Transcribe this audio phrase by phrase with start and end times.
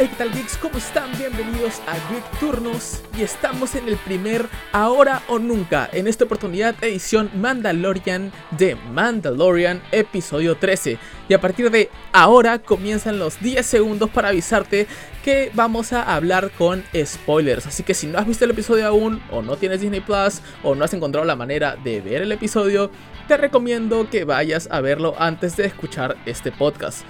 [0.00, 0.56] Hey, ¿qué tal geeks?
[0.58, 1.10] ¿Cómo están?
[1.18, 6.76] Bienvenidos a Geek Turnos y estamos en el primer Ahora o Nunca, en esta oportunidad
[6.84, 10.98] edición Mandalorian de Mandalorian episodio 13.
[11.28, 14.86] Y a partir de ahora comienzan los 10 segundos para avisarte
[15.24, 17.66] que vamos a hablar con spoilers.
[17.66, 20.76] Así que si no has visto el episodio aún, o no tienes Disney Plus, o
[20.76, 22.92] no has encontrado la manera de ver el episodio,
[23.26, 27.04] te recomiendo que vayas a verlo antes de escuchar este podcast.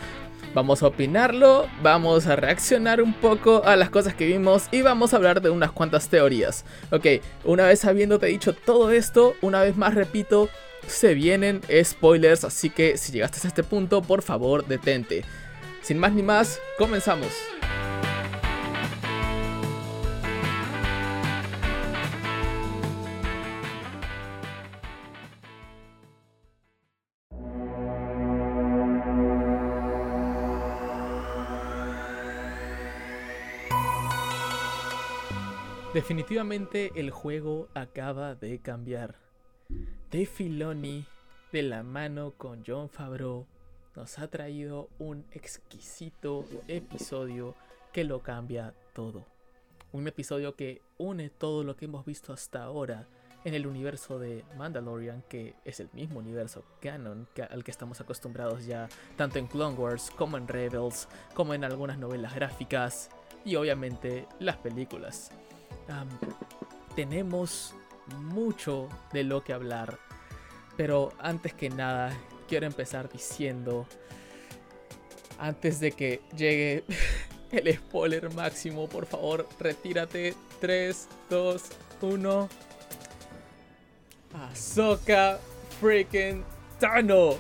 [0.55, 5.13] Vamos a opinarlo, vamos a reaccionar un poco a las cosas que vimos y vamos
[5.13, 6.65] a hablar de unas cuantas teorías.
[6.91, 7.07] Ok,
[7.45, 10.49] una vez habiéndote dicho todo esto, una vez más repito,
[10.87, 15.23] se vienen spoilers, así que si llegaste a este punto, por favor, detente.
[15.83, 17.29] Sin más ni más, comenzamos.
[35.99, 39.17] Definitivamente el juego acaba de cambiar.
[40.13, 41.05] Dave Filoni,
[41.51, 43.49] de la mano con John Favreau,
[43.97, 47.57] nos ha traído un exquisito episodio
[47.93, 49.27] que lo cambia todo.
[49.91, 53.09] Un episodio que une todo lo que hemos visto hasta ahora
[53.45, 58.67] en el universo de Mandalorian, que es el mismo universo canon al que estamos acostumbrados
[58.67, 63.11] ya, tanto en Clone Wars como en Rebels, como en algunas novelas gráficas
[63.45, 65.33] y obviamente las películas
[66.95, 67.75] tenemos
[68.17, 69.99] mucho de lo que hablar.
[70.77, 72.17] Pero antes que nada,
[72.49, 73.87] quiero empezar diciendo,
[75.39, 76.85] antes de que llegue
[77.51, 80.35] el spoiler máximo, por favor, retírate.
[80.61, 81.63] 3, 2,
[82.03, 82.49] 1.
[84.35, 85.39] Ahsoka
[85.81, 86.45] freaking
[86.79, 87.37] Tano.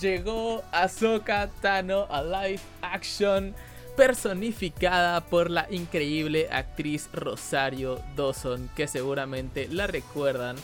[0.00, 3.54] Llegó Ahsoka Tano a live action
[3.96, 10.56] personificada por la increíble actriz Rosario Dawson, que seguramente la recuerdan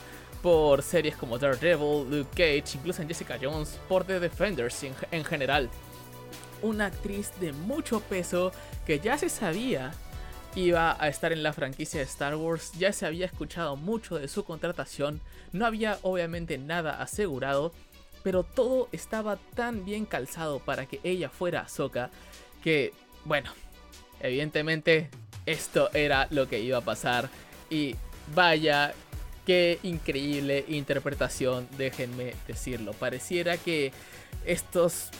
[0.43, 5.71] por series como Daredevil, Luke Cage, incluso en Jessica Jones, por The Defenders en, general.
[6.63, 8.53] Una actriz de mucho peso
[8.87, 9.93] que ya se sabía
[10.57, 14.27] iba a estar en la franquicia de Star Wars, ya se había escuchado mucho de
[14.27, 15.21] su contratación,
[15.53, 17.73] no había obviamente nada asegurado,
[18.25, 22.11] pero todo estaba tan bien calzado para que ella fuera Ahsoka
[22.63, 22.93] que
[23.25, 23.53] bueno,
[24.21, 25.11] evidentemente
[25.47, 27.29] esto era lo que iba a pasar
[27.69, 27.97] y
[28.35, 28.93] vaya
[29.47, 32.93] qué increíble interpretación, déjenme decirlo.
[32.93, 33.93] Pareciera que
[34.45, 35.11] estos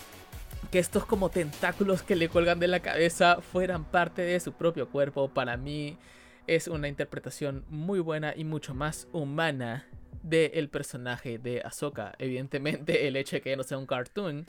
[0.71, 4.89] que estos como tentáculos que le cuelgan de la cabeza fueran parte de su propio
[4.89, 5.99] cuerpo, para mí
[6.47, 9.87] es una interpretación muy buena y mucho más humana
[10.23, 12.13] del personaje de Ahsoka.
[12.19, 14.47] Evidentemente el hecho de que no sea un cartoon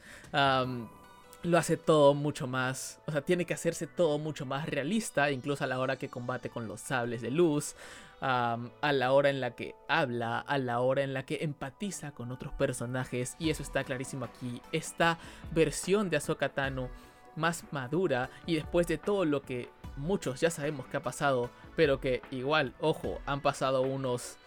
[1.43, 5.63] lo hace todo mucho más, o sea, tiene que hacerse todo mucho más realista, incluso
[5.63, 7.75] a la hora que combate con los sables de luz,
[8.21, 12.31] a la hora en la que habla, a la hora en la que empatiza con
[12.31, 14.61] otros personajes, y eso está clarísimo aquí.
[14.71, 15.17] Esta
[15.51, 16.89] versión de Ahsoka Tano
[17.35, 21.99] más madura y después de todo lo que muchos ya sabemos que ha pasado, pero
[21.99, 24.37] que igual, ojo, han pasado unos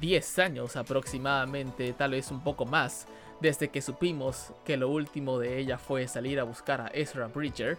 [0.00, 3.06] 10 años aproximadamente, tal vez un poco más
[3.40, 7.78] desde que supimos que lo último de ella fue salir a buscar a Ezra Bridger.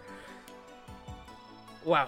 [1.85, 2.07] ¡Wow!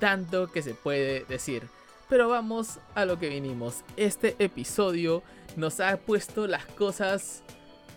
[0.00, 1.68] Tanto que se puede decir.
[2.08, 3.82] Pero vamos a lo que vinimos.
[3.96, 5.22] Este episodio
[5.56, 7.42] nos ha puesto las cosas...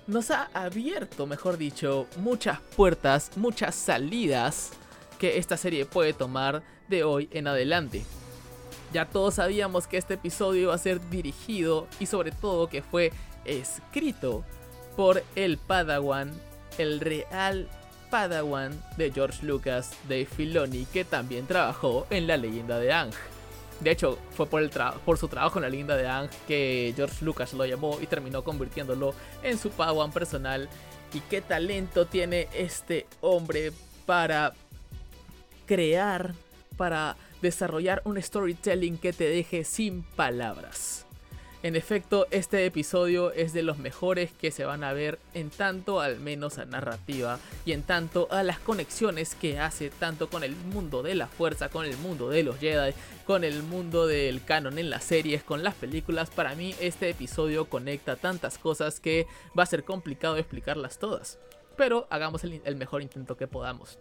[0.08, 4.72] Nos ha abierto, mejor dicho, muchas puertas, muchas salidas
[5.20, 8.04] que esta serie puede tomar de hoy en adelante.
[8.92, 13.12] Ya todos sabíamos que este episodio iba a ser dirigido y sobre todo que fue
[13.46, 14.44] escrito
[14.96, 16.32] por el Padawan,
[16.78, 17.68] el real
[18.10, 23.12] Padawan de George Lucas, de Filoni, que también trabajó en La leyenda de Ang.
[23.80, 27.66] De hecho, fue por, su trabajo en La leyenda de Ang que George Lucas lo
[27.66, 30.68] llamó y terminó convirtiéndolo en su Padawan personal.
[31.14, 33.72] Y qué talento tiene este hombre
[34.06, 34.54] para
[35.66, 36.34] crear,
[36.78, 41.06] para desarrollar un storytelling que te deje sin palabras.
[41.62, 46.00] En efecto, este episodio es de los mejores que se van a ver en tanto
[46.00, 50.56] al menos a narrativa y en tanto a las conexiones que hace tanto con el
[50.56, 52.94] mundo de la fuerza, con el mundo de los Jedi,
[53.26, 56.30] con el mundo del canon en las series, con las películas.
[56.30, 59.28] Para mí este episodio conecta tantas cosas que
[59.58, 61.40] va a ser complicado explicarlas todas.
[61.76, 64.00] Pero hagamos el, mejor intento que podamos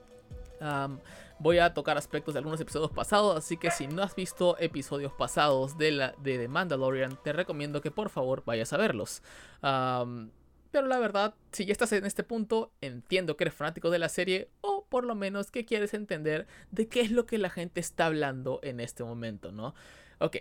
[1.38, 5.12] voy a tocar aspectos de algunos episodios pasados, así que si no has visto episodios
[5.12, 9.22] pasados de, la, de The Mandalorian, te recomiendo que por favor vayas a verlos.
[9.60, 14.08] pero la verdad, si ya estás en este punto, entiendo que eres fanático de la
[14.08, 17.80] serie o por lo menos que quieres entender de qué es lo que la gente
[17.80, 19.74] está hablando en este momento, ¿no?
[20.18, 20.36] Ok.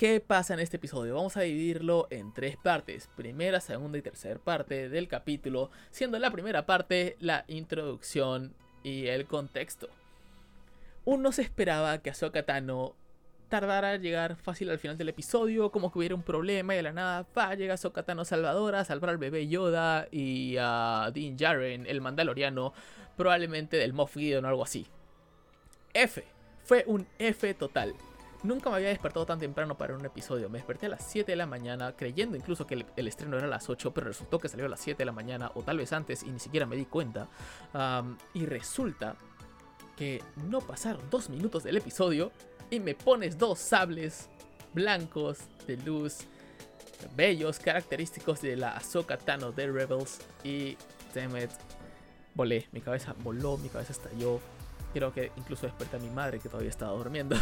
[0.00, 1.14] ¿Qué pasa en este episodio?
[1.14, 6.30] Vamos a dividirlo en tres partes, primera, segunda y tercera parte del capítulo, siendo la
[6.30, 9.88] primera parte la introducción y el contexto.
[11.04, 12.94] Uno se esperaba que Ahsoka Tano
[13.48, 16.82] tardara a llegar fácil al final del episodio, como que hubiera un problema y de
[16.84, 21.36] la nada va, llega Ahsoka Tano salvadora a salvar al bebé Yoda y a Dean
[21.38, 22.72] Jaren, el mandaloriano,
[23.16, 24.86] probablemente del Moff Gideon o algo así.
[25.92, 26.24] F,
[26.62, 27.94] fue un F total.
[28.42, 30.48] Nunca me había despertado tan temprano para un episodio.
[30.48, 33.50] Me desperté a las 7 de la mañana, creyendo incluso que el, estreno era a
[33.50, 35.92] las 8, pero resultó que salió a las 7 de la mañana, o tal vez
[35.92, 37.28] antes, y ni siquiera me di cuenta.
[38.32, 39.16] y resulta
[39.96, 42.32] que no pasaron dos minutos del episodio
[42.70, 44.30] y me pones dos sables
[44.72, 46.20] blancos de luz,
[47.14, 50.20] bellos, característicos de la Ahsoka Tano de Rebels.
[50.42, 50.78] Y,
[51.14, 51.50] damn it,
[52.34, 54.40] volé, mi cabeza voló, mi cabeza estalló
[54.92, 57.36] Creo que incluso desperté a mi madre que todavía estaba durmiendo.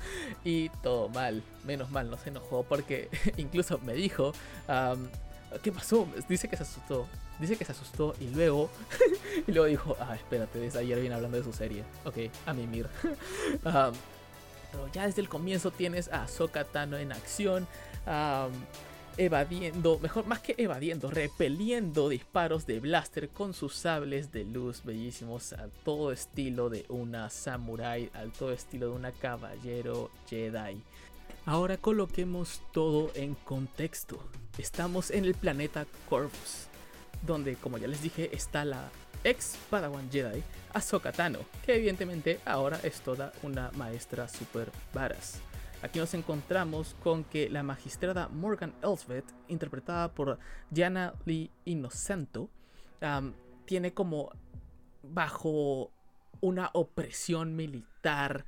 [0.44, 1.42] y todo mal.
[1.64, 4.32] Menos mal, no se enojó porque incluso me dijo,
[5.62, 6.06] ¿qué pasó?
[6.28, 7.06] Dice que se asustó.
[7.38, 8.70] Dice que se asustó y luego,
[9.46, 11.84] y luego dijo, ah, espérate, desde ayer viene hablando de su serie.
[12.04, 12.16] Ok,
[12.46, 12.86] a mimir.
[13.62, 17.66] pero ya desde el comienzo tienes a Ahsoka Tano en acción
[19.16, 25.52] evadiendo, mejor más que evadiendo, repeliendo disparos de blaster con sus sables de luz bellísimos
[25.52, 30.82] al todo estilo de una samurai, al todo estilo de una caballero Jedi.
[31.46, 34.18] Ahora coloquemos todo en contexto.
[34.58, 36.68] Estamos en el planeta Corvus,
[37.22, 38.90] donde como ya les dije está la
[39.24, 45.40] ex Padawan Jedi Ahsoka Tano, que evidentemente ahora es toda una maestra super varas.
[45.84, 50.38] Aquí nos encontramos con que la magistrada Morgan Elsbeth, interpretada por
[50.70, 52.48] Diana Lee Innocento,
[53.66, 54.30] tiene como
[55.02, 55.90] bajo
[56.40, 58.46] una opresión militar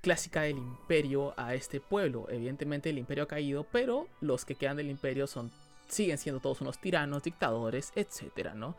[0.00, 2.26] clásica del imperio a este pueblo.
[2.28, 5.52] Evidentemente el imperio ha caído, pero los que quedan del imperio son
[5.86, 8.54] siguen siendo todos unos tiranos, dictadores, etc.
[8.56, 8.74] ¿no?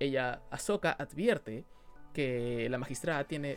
[0.00, 1.64] ella, Ahsoka, advierte
[2.12, 3.56] que la magistrada tiene,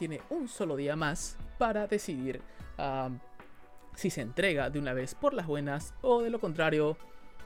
[0.00, 2.40] tiene un solo día más para decidir
[3.94, 6.96] si se entrega de una vez por las buenas o de lo contrario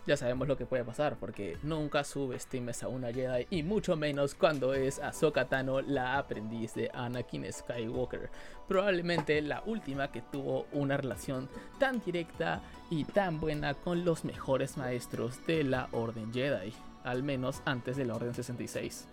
[0.07, 4.37] ya sabemos lo que puede pasar porque nunca subestimes a una Jedi y mucho menos
[4.37, 8.31] cuando es Ahsoka Tano la aprendiz de Anakin Skywalker.
[8.69, 11.49] Probablemente la última que tuvo una relación
[11.81, 16.73] tan directa y tan buena con los mejores maestros de la Orden Jedi,
[17.03, 19.09] al menos antes de la Orden 66.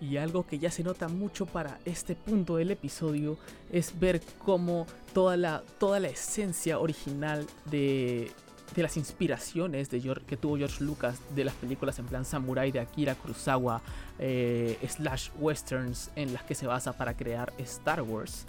[0.00, 3.36] Y algo que ya se nota mucho para este punto del episodio
[3.72, 8.30] es ver cómo toda la, toda la esencia original de,
[8.74, 12.80] de las inspiraciones de que tuvo George Lucas de las películas en plan samurai de
[12.80, 13.80] Akira Kurosawa,
[14.18, 18.46] eh, slash westerns en las que se basa para crear Star Wars,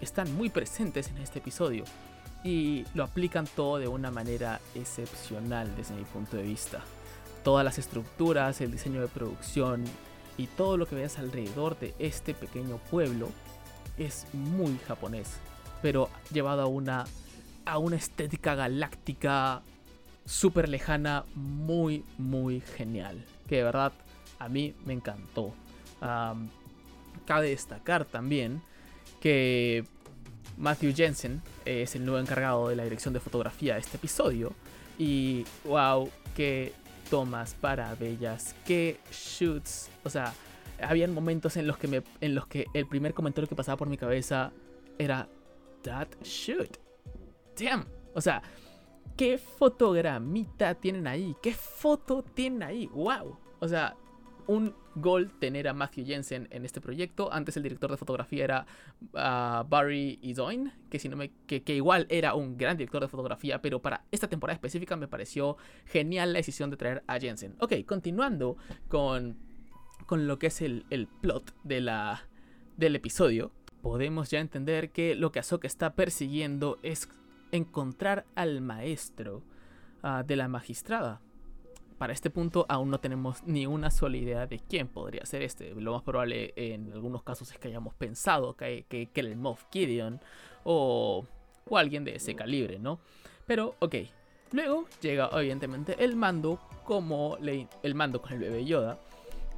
[0.00, 1.84] están muy presentes en este episodio.
[2.44, 6.80] Y lo aplican todo de una manera excepcional desde mi punto de vista.
[7.42, 9.84] Todas las estructuras, el diseño de producción,
[10.36, 13.28] y todo lo que veas alrededor de este pequeño pueblo
[13.98, 15.38] es muy japonés,
[15.82, 17.04] pero llevado a una,
[17.64, 19.62] a una estética galáctica
[20.26, 23.24] súper lejana, muy, muy genial.
[23.48, 23.92] Que de verdad
[24.38, 25.54] a mí me encantó.
[27.24, 28.62] cabe destacar también
[29.20, 29.84] que
[30.58, 34.52] Matthew Jensen es el nuevo encargado de la dirección de fotografía de este episodio.
[34.98, 36.72] Y wow, que
[37.10, 39.90] tomas para bellas, qué shoots.
[40.04, 40.32] O sea,
[40.80, 43.88] habían momentos en los que me, en los que el primer comentario que pasaba por
[43.88, 44.52] mi cabeza
[44.98, 45.28] era
[45.82, 46.78] that shoot.
[47.58, 47.86] Damn.
[48.14, 48.42] O sea,
[49.16, 52.86] qué fotogramita tienen ahí, qué foto tienen ahí.
[52.88, 53.38] Wow.
[53.60, 53.96] O sea,
[54.46, 57.32] un gol tener a Matthew Jensen en este proyecto.
[57.32, 58.66] Antes el director de fotografía era
[59.14, 64.28] ah, Barry Idoin, que, que, igual era un gran director de fotografía, pero para esta
[64.28, 67.54] temporada específica me pareció genial la decisión de traer a Jensen.
[67.60, 68.56] Ok, continuando
[68.88, 69.36] con,
[70.06, 70.84] con lo que es el,
[71.20, 72.26] plot de la,
[72.76, 77.08] del episodio, podemos ya entender que lo que Ahsoka está persiguiendo es
[77.52, 79.42] encontrar al maestro
[80.02, 81.20] ah, de la magistrada
[81.98, 85.74] para este punto aún no tenemos ni una sola idea de quién podría ser este.
[85.74, 90.20] Lo más probable en algunos casos es que hayamos pensado que, que, el Moff Gideon
[90.64, 91.26] o,
[91.68, 93.00] o alguien de ese calibre, ¿no?
[93.46, 93.94] Pero, ok.
[94.52, 98.98] Luego llega evidentemente el mando como le, el mando con el bebé Yoda,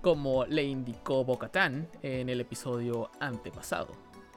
[0.01, 3.93] como le indicó Bo-Katan en el episodio antepasado.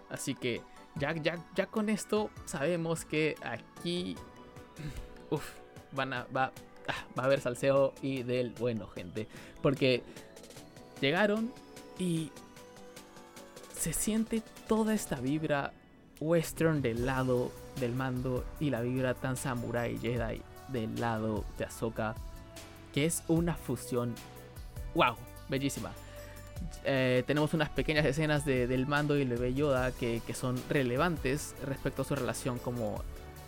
[0.09, 0.61] Así que
[0.95, 4.15] ya, ya, ya con esto sabemos que aquí
[5.29, 5.53] uf,
[5.93, 6.51] van a, va,
[6.91, 9.27] Ah, va a haber salseo y del bueno, gente.
[9.61, 10.03] Porque
[10.99, 11.53] llegaron,
[11.97, 12.31] Y
[13.77, 15.71] se siente toda esta vibra
[16.19, 22.15] western del lado del mando y la vibra tan samurai Jedi del lado de Ahsoka,
[22.93, 24.13] que es una fusión,
[24.95, 25.15] wow,
[25.49, 25.91] bellísima.
[26.83, 32.03] Eh, tenemos unas pequeñas escenas del mando y el bebé Yoda que, son relevantes respecto
[32.03, 33.03] a su relación como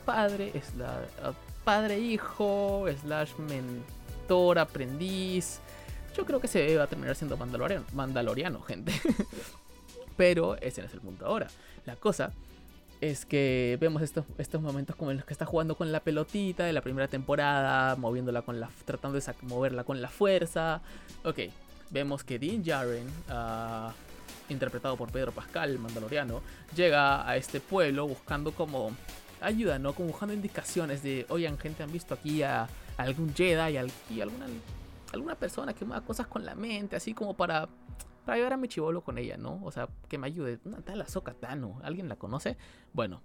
[0.06, 1.02] padre, es la
[1.64, 5.60] padre hijo, slash mentor, aprendiz.
[6.16, 8.94] Yo creo que se va a terminar siendo mandaloriano, mandaloriano gente.
[10.18, 11.48] Pero ese no es el punto ahora.
[11.86, 12.32] La cosa
[13.02, 16.64] es que vemos estos, estos momentos como en los que está jugando con la pelotita
[16.64, 20.82] de la primera temporada, moviéndola con la, tratando de moverla con la fuerza.
[21.24, 21.40] Ok,
[21.90, 23.92] vemos que Dean Jaren, ah,
[24.50, 26.42] interpretado por Pedro Pascal, mandaloriano,
[26.76, 28.92] llega a este pueblo buscando como
[29.46, 29.94] ayuda, ¿no?
[29.94, 33.78] Como buscando indicaciones de, oigan, gente, han visto aquí a, algún Jedi
[34.10, 34.46] y alguna,
[35.12, 37.68] alguna persona que mueva cosas con la mente, así como para
[38.26, 39.60] para ayudar a mi chivolo con ella, ¿no?
[39.64, 40.60] O sea, que me ayude.
[40.66, 42.58] Una tal Ahsoka Tano, ¿alguien la conoce?
[42.94, 43.22] Bueno,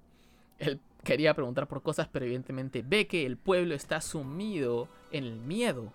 [0.58, 5.36] él quería preguntar por cosas, pero evidentemente ve que el pueblo está sumido en el
[5.38, 5.92] miedo,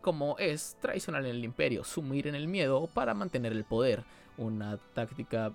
[0.00, 4.04] como es tradicional en el imperio, sumir en el miedo para mantener el poder.
[4.38, 5.52] Una táctica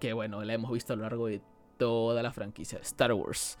[0.00, 1.40] que, bueno, la hemos visto a lo largo de
[1.78, 3.58] toda la franquicia de Star Wars.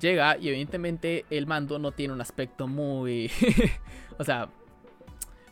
[0.00, 3.30] llega y evidentemente el mando no tiene un aspecto muy...
[4.18, 4.48] o sea,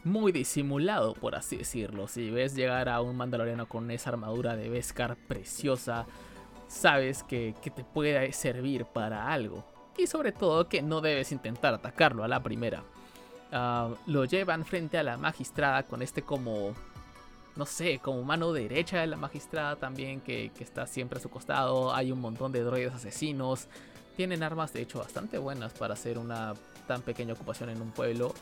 [0.04, 2.09] muy disimulado, por así decirlo.
[2.09, 6.07] Si ves llegar a un mandaloriano con esa armadura de Beskar preciosa,
[6.69, 9.64] sabes que, te puede servir para algo.
[9.99, 12.83] Y sobre todo que no debes intentar atacarlo a la primera.
[13.52, 16.73] Ah, lo llevan frente a la magistrada con este como,
[17.61, 21.95] no sé, como mano derecha de la magistrada también, que, está siempre a su costado.
[21.95, 23.67] Hay un montón de droides asesinos.
[24.17, 26.55] Tienen armas de hecho bastante buenas para hacer una
[26.88, 28.35] tan pequeña ocupación en un pueblo.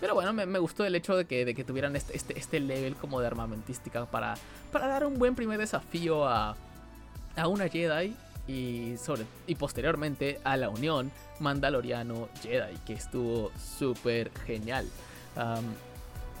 [0.00, 2.96] Pero bueno, me, gustó el hecho de que, de que tuvieran este, este, este, level
[2.96, 4.34] como de armamentística para,
[4.72, 6.56] para dar un buen primer desafío a,
[7.36, 8.16] a una Jedi
[8.48, 8.94] y,
[9.46, 14.88] y posteriormente a la unión Mandaloriano-Jedi, que estuvo súper genial.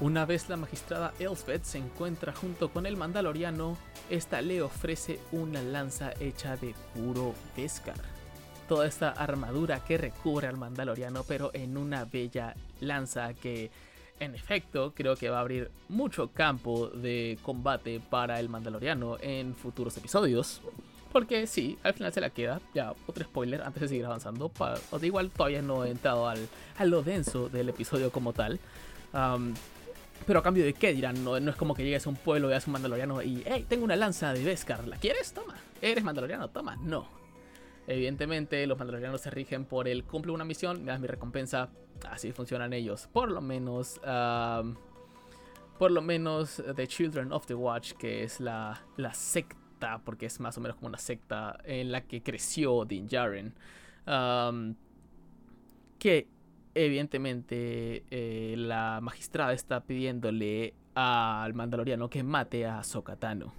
[0.00, 3.76] Una vez la magistrada Elsbeth se encuentra junto con el Mandaloriano,
[4.08, 8.20] esta le ofrece una lanza hecha de puro Beskar
[8.70, 13.68] toda esta armadura que recubre al Mandaloriano, pero en una bella lanza que
[14.20, 19.56] en efecto creo que va a abrir mucho campo de combate para el Mandaloriano en
[19.56, 20.60] futuros episodios.
[21.10, 22.60] Porque sí, al final se la queda.
[22.72, 24.52] Ya, otro spoiler antes de seguir avanzando.
[24.92, 26.46] o de igual todavía no he entrado al,
[26.78, 28.60] a lo denso del episodio como tal.
[30.26, 32.48] Pero a cambio de qué dirán, no, no, es como que llegues a un pueblo,
[32.48, 35.32] veas un mandaloriano y, hey, tengo una lanza de Beskar, ¿la quieres?
[35.32, 35.54] Toma.
[35.80, 36.48] ¿Eres mandaloriano?
[36.48, 36.76] Toma.
[36.76, 37.20] No.
[37.86, 41.70] Evidentemente, los mandalorianos se rigen por el cumple una misión, me das mi recompensa.
[42.08, 43.08] Así funcionan ellos.
[43.12, 44.00] Por lo menos.
[45.78, 50.38] por lo menos The Children of the Watch, que es la, la, secta, porque es
[50.38, 53.54] más o menos como una secta en la que creció Din Djarin.
[55.98, 56.28] que
[56.74, 63.52] evidentemente eh, la magistrada está pidiéndole al mandaloriano que mate a Sokatano.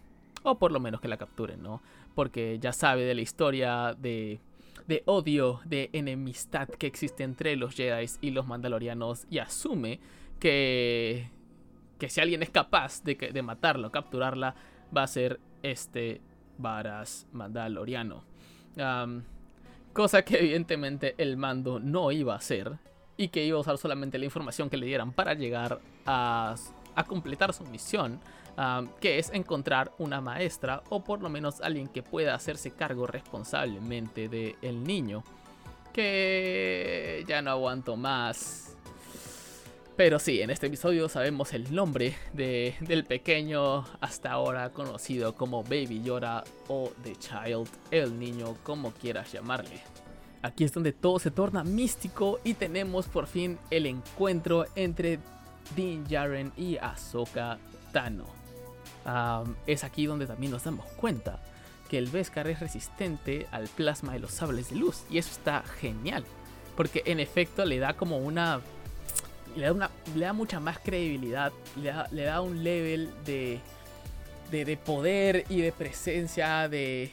[0.43, 1.81] O por lo menos que la capturen, ¿no?
[2.15, 4.39] porque ya sabe de la historia de,
[4.87, 9.99] de odio, de enemistad que existe entre los Jedi y los Mandalorianos y asume
[10.39, 11.29] que,
[11.97, 14.55] que si alguien es capaz de, de matarlo, capturarla,
[14.95, 16.21] va a ser este
[16.57, 18.23] Varas Mandaloriano.
[19.93, 22.77] cosa que evidentemente el mando no iba a hacer
[23.17, 26.55] y que iba a usar solamente la información que le dieran para llegar a,
[26.95, 28.19] a completar su misión
[28.99, 34.27] que es encontrar una maestra o por lo menos alguien que pueda hacerse cargo responsablemente
[34.27, 35.23] del el niño.
[35.93, 38.77] Que ya no aguanto más.
[39.97, 45.63] Pero sí, en este episodio sabemos el nombre de, del pequeño hasta ahora conocido como
[45.63, 49.81] Baby Yoda o The Child, el niño, como quieras llamarle.
[50.41, 55.19] Aquí es donde todo se torna místico y tenemos por fin el encuentro entre
[55.75, 57.57] Din Jaren y Ahsoka
[57.91, 58.41] Tano
[59.67, 61.39] es aquí donde también nos damos cuenta
[61.89, 65.03] que el Beskar es resistente al plasma de los sables de luz.
[65.09, 66.23] Y eso está genial.
[66.77, 68.61] Porque en efecto le da como una.
[69.55, 71.51] Le da, una, le da mucha más credibilidad.
[71.75, 73.59] Le da, un level de,
[74.51, 76.69] de, poder y de presencia.
[76.69, 77.11] De.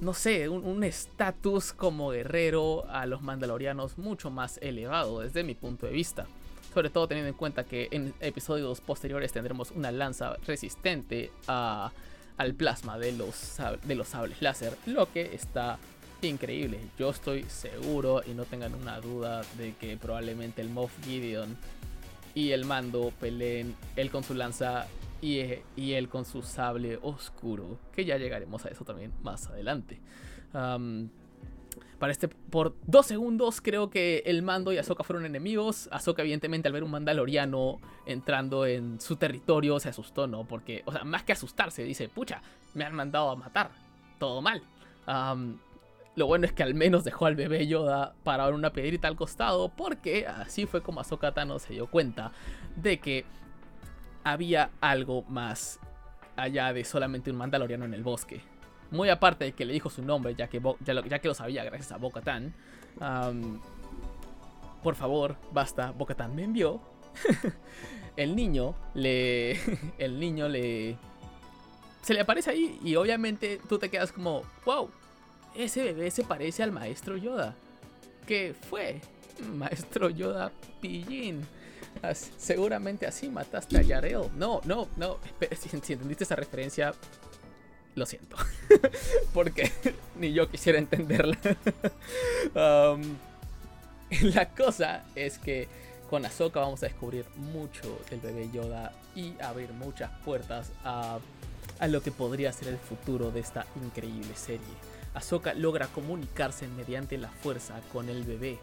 [0.00, 5.86] No sé, un estatus como guerrero a los mandalorianos mucho más elevado desde mi punto
[5.86, 6.26] de vista.
[6.72, 12.98] Sobre todo teniendo en cuenta que en episodios posteriores tendremos una lanza resistente al plasma
[12.98, 14.76] de los, de los sables láser.
[14.86, 15.78] Lo que está
[16.22, 16.80] increíble.
[16.98, 21.56] Yo estoy seguro y no tengan una duda de que probablemente el Moff Gideon
[22.34, 24.86] y el mando peleen él con su lanza
[25.20, 25.40] y,
[25.76, 30.00] y él con su sable oscuro, que ya llegaremos a eso también más adelante.
[30.52, 35.88] para este, por dos segundos creo que el mando y Ahsoka fueron enemigos.
[35.90, 40.44] Ahsoka evidentemente al ver un mandaloriano entrando en su territorio se asustó, ¿no?
[40.44, 42.40] Porque, o sea, más que asustarse, dice, pucha,
[42.74, 43.70] me han mandado a matar.
[44.18, 44.62] Todo mal.
[46.14, 49.68] lo bueno es que al menos dejó al bebé Yoda para una piedrita al costado,
[49.68, 52.32] porque así fue como Ahsoka Tano se dio cuenta
[52.76, 53.24] de que
[54.24, 55.80] había algo más
[56.36, 58.40] allá de solamente un mandaloriano en el bosque.
[58.90, 61.34] Muy aparte de que le dijo su nombre, ya que, ya lo, ya que lo
[61.34, 62.54] sabía gracias a Bo-Katan.
[64.82, 66.80] por favor, basta, Bo-Katan me envió.
[68.16, 69.58] el niño le.
[69.98, 70.96] El niño le.
[72.02, 74.88] Se le aparece ahí y obviamente tú te quedas como, wow,
[75.54, 77.54] ese bebé se parece al maestro Yoda.
[78.26, 79.00] ¿Qué fue?
[79.52, 81.46] Maestro Yoda Pillín
[82.36, 84.30] seguramente así mataste a Yarel.
[84.36, 85.18] No, no, no.
[85.58, 86.94] Si, entendiste esa referencia,
[87.94, 88.36] lo siento.
[89.34, 89.70] Porque
[90.18, 91.38] ni yo quisiera entenderla.
[92.54, 93.16] Um,
[94.32, 95.68] la cosa es que
[96.08, 101.18] con Ahsoka vamos a descubrir mucho del bebé Yoda y abrir muchas puertas a,
[101.78, 104.60] a lo que podría ser el futuro de esta increíble serie.
[105.14, 108.58] Ahsoka logra comunicarse mediante la fuerza con el bebé.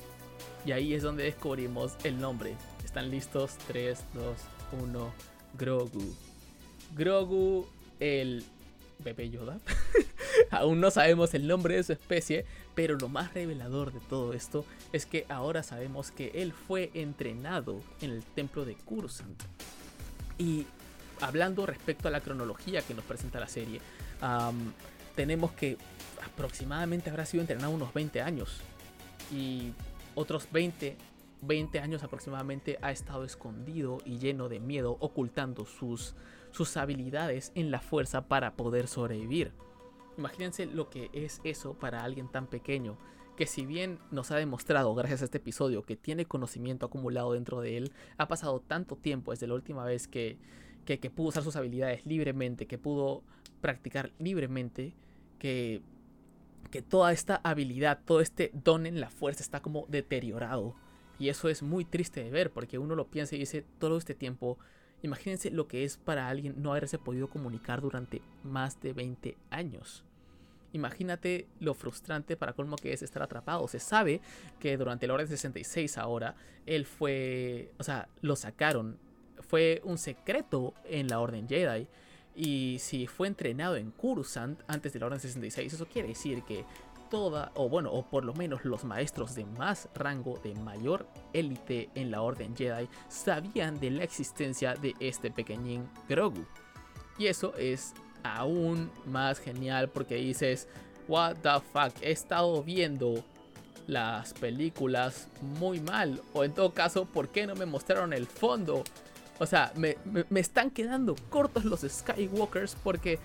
[0.66, 2.56] Y ahí es donde descubrimos el nombre
[2.96, 3.58] ¿Están listos?
[3.68, 4.38] 3, 2,
[4.84, 5.14] 1.
[5.60, 6.16] Grogu.
[6.96, 7.68] Grogu,
[8.00, 8.42] el
[9.00, 9.60] bebé Yoda.
[10.50, 14.64] Aún no sabemos el nombre de su especie, pero lo más revelador de todo esto
[14.94, 19.44] es que ahora sabemos que él fue entrenado en el templo de Kursant.
[20.38, 20.66] Y
[21.20, 23.82] hablando respecto a la cronología que nos presenta la serie,
[25.18, 25.78] tenemos que
[26.24, 28.62] aproximadamente habrá sido entrenado unos 20 años.
[29.34, 29.74] Y
[30.16, 30.96] otros 20
[31.48, 36.16] 20 años aproximadamente ha estado escondido y lleno de miedo, ocultando sus,
[36.52, 39.52] sus habilidades en la fuerza para poder sobrevivir.
[40.18, 42.98] Imagínense lo que es eso para alguien tan pequeño,
[43.36, 47.60] que si bien nos ha demostrado gracias a este episodio que tiene conocimiento acumulado dentro
[47.60, 50.38] de él, ha pasado tanto tiempo desde la última vez que,
[50.86, 53.24] que, que pudo usar sus habilidades libremente, que pudo
[53.60, 54.94] practicar libremente,
[55.38, 55.82] que,
[56.72, 60.76] que toda esta habilidad, todo este don en la fuerza está como deteriorado
[61.20, 64.16] y eso es muy triste de ver porque uno lo piensa y dice todo este
[64.16, 64.58] tiempo,
[65.02, 70.04] imagínense lo que es para alguien no haberse podido comunicar durante más de 20 años.
[70.74, 73.66] Imagínate lo frustrante para colmo que es estar atrapado.
[73.70, 74.20] Se sabe
[74.60, 78.98] que durante la Orden 66 ahora, él fue, o sea, lo sacaron.
[79.40, 81.88] Fue un secreto en la Orden Jedi.
[82.36, 86.66] Y si fue entrenado en Coruscant antes de la Orden 66, eso quiere decir que
[87.16, 91.90] toda, o bueno, o por lo menos los maestros de más rango, de mayor élite
[91.96, 96.46] en la Orden Jedi, sabían de la existencia de este pequeñín Grogu.
[97.18, 100.68] Y eso es aún más genial porque dices,
[101.08, 103.24] what the fuck, he estado viendo
[103.88, 106.22] las películas muy mal.
[106.34, 108.84] O en todo caso, ¿por qué no me mostraron el fondo?
[109.40, 109.96] O sea, me,
[110.30, 113.20] me están quedando cortos los Skywalkers porque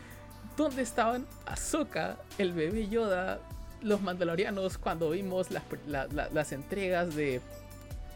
[0.56, 3.40] ¿dónde estaban Ahsoka, el bebé Yoda,
[3.82, 7.40] los mandalorianos cuando vimos las, entregas de,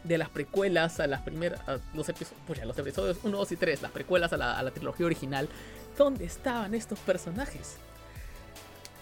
[0.03, 1.61] de las precuelas a las primeras,
[1.93, 5.49] los, episodios, los episodios 1, 2 y 3, las precuelas a la, trilogía original,
[5.97, 7.77] ¿dónde estaban estos personajes?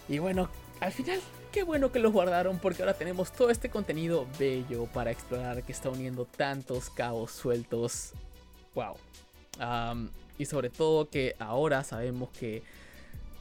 [0.07, 0.49] Y bueno,
[0.79, 1.19] al final,
[1.51, 5.71] qué bueno que los guardaron porque ahora tenemos todo este contenido bello para explorar que
[5.71, 8.11] está uniendo tantos cabos sueltos.
[8.75, 8.95] ¡Wow!
[10.39, 12.63] y sobre todo que ahora sabemos que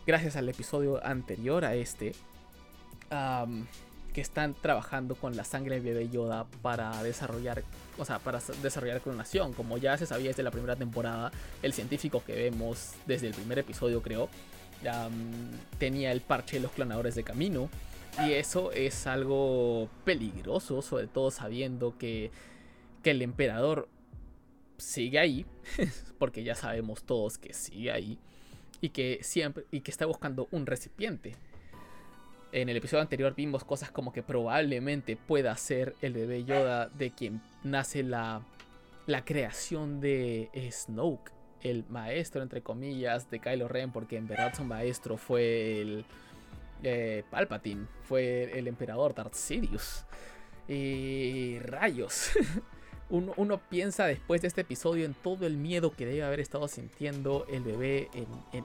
[0.07, 2.15] gracias al episodio anterior a este,
[4.12, 7.62] que están trabajando con la sangre de bebé Yoda para desarrollar,
[7.98, 9.53] o sea, para desarrollar clonación.
[9.55, 13.59] Como ya se sabía desde la primera temporada, el científico que vemos desde el primer
[13.59, 14.29] episodio, creo,
[15.79, 17.70] tenía el parche de los clonadores de camino.
[18.27, 22.31] Y eso es algo peligroso, sobre todo sabiendo que,
[23.03, 23.88] que el emperador
[24.77, 25.46] sigue ahí,
[26.18, 28.18] porque ya sabemos todos que sigue ahí,
[28.83, 31.37] y que siempre, y que está buscando un recipiente
[32.53, 37.11] en el episodio anterior vimos cosas como que probablemente pueda ser el bebé Yoda de
[37.11, 38.43] quien nace la,
[39.07, 44.65] la creación de Snoke, el maestro, entre comillas, de Kylo Ren, porque en verdad su
[44.65, 46.05] maestro fue el
[46.83, 50.05] eh, Palpatine, fue el emperador Darth Sidious.
[50.69, 52.33] Y rayos.
[53.12, 57.44] uno, piensa después de este episodio en todo el miedo que debe haber estado sintiendo
[57.51, 58.09] el bebé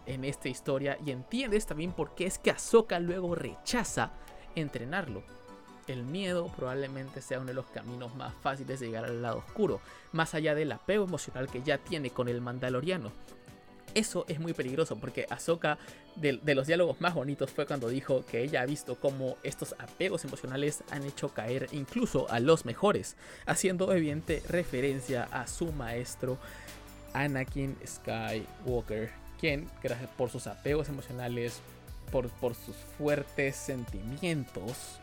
[0.05, 4.11] en, esta historia y entiendes también por qué es que Ahsoka luego rechaza
[4.55, 5.21] entrenarlo.
[5.87, 9.81] el miedo probablemente sea uno de los caminos más fáciles de llegar al lado oscuro,
[10.13, 13.11] más allá del apego emocional que ya tiene con el mandaloriano.
[13.97, 15.79] Eso es muy peligroso porque Ahsoka
[16.15, 20.23] de, los diálogos más bonitos fue cuando dijo que ella ha visto cómo estos apegos
[20.23, 23.15] emocionales han hecho caer incluso a los mejores,
[23.47, 26.37] haciendo evidente referencia a su maestro
[27.13, 31.59] Anakin Skywalker, quien gracias por sus apegos emocionales,
[32.11, 34.99] por, por sus fuertes sentimientos,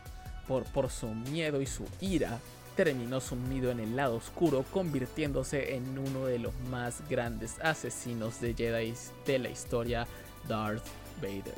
[0.47, 2.39] por, por su miedo y su ira,
[2.75, 8.53] terminó sumido en el lado oscuro, convirtiéndose en uno de los más grandes asesinos de
[8.53, 8.93] Jedi
[9.25, 10.07] de la historia,
[10.47, 10.85] Darth
[11.21, 11.55] Vader.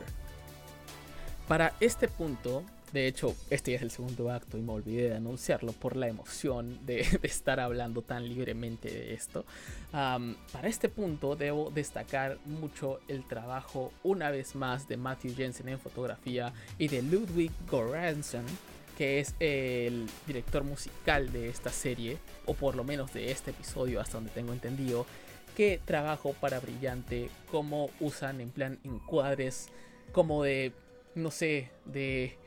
[1.47, 5.71] Para este punto, de hecho, este es el segundo acto y me olvidé de anunciarlo
[5.73, 9.45] por la emoción de, estar hablando tan libremente de esto.
[9.91, 15.79] para este punto debo destacar mucho el trabajo una vez más de Matthew Jensen en
[15.79, 18.45] fotografía y de Ludwig Göransson
[18.97, 24.01] que es el director musical de esta serie, o por lo menos de este episodio
[24.01, 25.05] hasta donde tengo entendido,
[25.55, 29.69] que trabajo para Brillante, cómo usan en plan encuadres
[30.11, 30.73] como de,
[31.13, 32.37] no sé, de,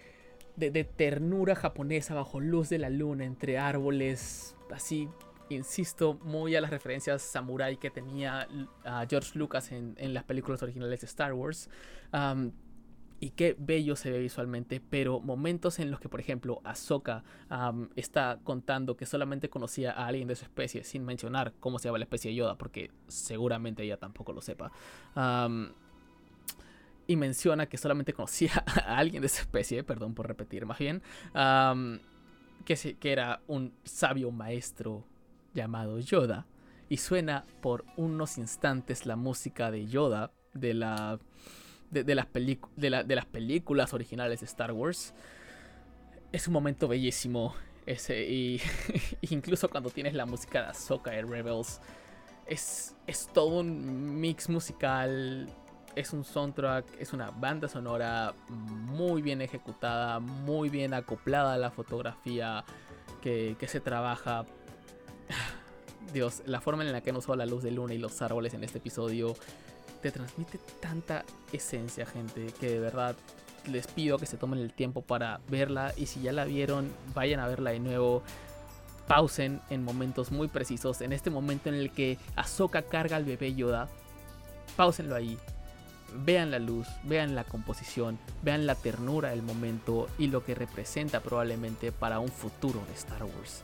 [0.57, 5.09] de, ternura japonesa bajo luz de la luna entre árboles, así
[5.51, 8.49] insisto, muy a las referencias samurai que tenía
[9.09, 11.69] George Lucas en, las películas originales de Star Wars
[13.21, 17.23] y qué bello se ve visualmente, pero momentos en los que, por ejemplo, Ahsoka
[17.95, 21.99] está contando que solamente conocía a alguien de su especie, sin mencionar cómo se llama
[21.99, 24.73] la especie de Yoda, porque seguramente ella tampoco lo sepa.
[27.07, 31.03] y menciona que solamente conocía a alguien de su especie, perdón por repetir más bien,
[32.65, 35.05] que, que era un sabio maestro
[35.53, 36.47] llamado Yoda.
[36.89, 41.21] Y suena por unos instantes la música de Yoda de la
[41.91, 42.27] de, las
[42.77, 45.15] de, las películas originales de Star Wars.
[46.33, 47.55] Es un momento bellísimo.
[47.87, 48.61] Ese, y
[49.23, 51.81] incluso cuando tienes la música de Ahsoka de Rebels,
[52.47, 55.49] es, es todo un mix musical.
[55.97, 61.73] Es un soundtrack, es una banda sonora muy bien ejecutada, muy bien acoplada a la
[61.73, 62.65] fotografía
[63.21, 64.47] que, que se trabaja.
[66.13, 68.55] Dios, la forma en la que han usado la luz de luna y los árboles
[68.55, 69.35] en este episodio
[70.01, 73.17] te transmite tanta esencia, gente, que de verdad
[73.67, 77.41] les pido que se tomen el tiempo para verla y si ya la vieron, vayan
[77.41, 78.23] a verla de nuevo.
[79.07, 83.55] Pausen en momentos muy precisos, en este momento en el que Ahsoka carga al bebé
[83.55, 83.89] Yoda,
[84.77, 85.37] pausenlo ahí.
[86.25, 91.21] Vean la luz, vean la composición, vean la ternura del momento y lo que representa
[91.21, 93.63] probablemente para un futuro de Star Wars.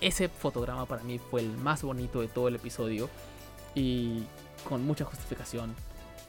[0.00, 3.10] Ese fotograma para mí fue el más bonito de todo el episodio
[3.74, 4.24] y
[4.68, 5.74] con mucha justificación.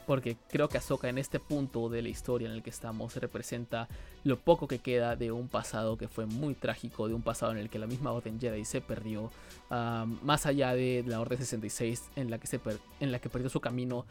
[0.06, 3.88] Porque creo que Ahsoka en este punto de la historia en el que estamos representa
[4.24, 7.58] lo poco que queda de un pasado que fue muy trágico, de un pasado en
[7.58, 9.30] el que la misma Orden Jedi se perdió,
[9.70, 14.04] más allá de la Orden 66 en la que, se perdió su camino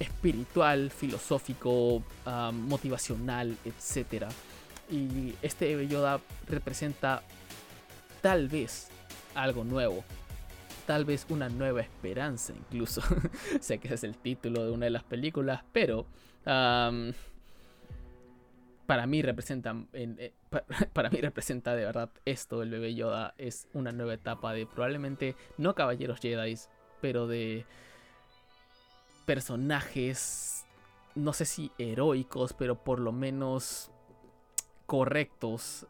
[0.00, 2.02] espiritual, filosófico,
[2.52, 4.26] motivacional, etc.
[4.90, 7.22] Y este Yoda representa
[8.20, 8.88] tal vez
[9.34, 10.04] algo nuevo,
[10.86, 13.02] tal vez una nueva esperanza incluso.
[13.60, 16.06] sé que ese es el título de una de las películas, pero
[18.86, 20.32] para mí representa eh,
[20.92, 25.36] para, mí representa de verdad esto el bebé Yoda es una nueva etapa de probablemente
[25.56, 26.58] no caballeros Jedi,
[27.00, 27.64] pero de
[29.24, 30.64] personajes
[31.14, 33.90] no sé si heroicos, pero por lo menos
[34.86, 35.86] correctos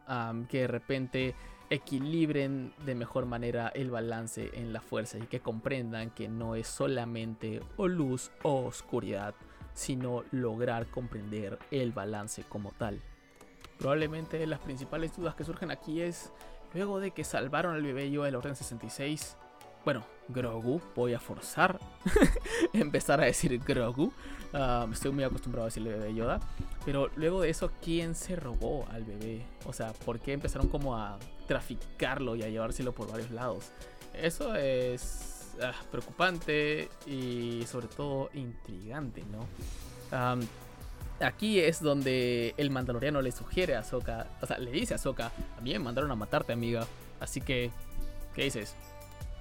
[0.49, 1.35] que de repente
[1.73, 6.67] equilibren de mejor manera el balance en la fuerza y que comprendan que no es
[6.67, 9.33] solamente o luz o oscuridad,
[9.73, 13.01] sino lograr comprender el balance como tal.
[13.79, 16.31] Probablemente las principales dudas que surgen aquí es,
[16.73, 19.35] luego de que salvaron al bebé yo del Orden 66,
[19.85, 21.79] bueno, Grogu, voy a forzar
[22.73, 24.13] empezar a decir Grogu.
[24.53, 26.39] Ah, estoy muy acostumbrado a decirle bebé Yoda.
[26.85, 29.45] Pero luego de eso, ¿quién se robó al bebé?
[29.65, 31.17] O sea, ¿por qué empezaron como a
[31.47, 33.71] traficarlo y a llevárselo por varios lados?
[34.13, 39.47] Eso es ah, preocupante y sobre todo intrigante, ¿no?
[41.19, 45.31] aquí es donde el mandaloriano le sugiere a Ahsoka, o sea, le dice a Ahsoka,
[45.57, 46.85] a mí me mandaron a matarte, amiga.
[47.19, 47.71] Así que,
[48.35, 48.75] ¿qué dices?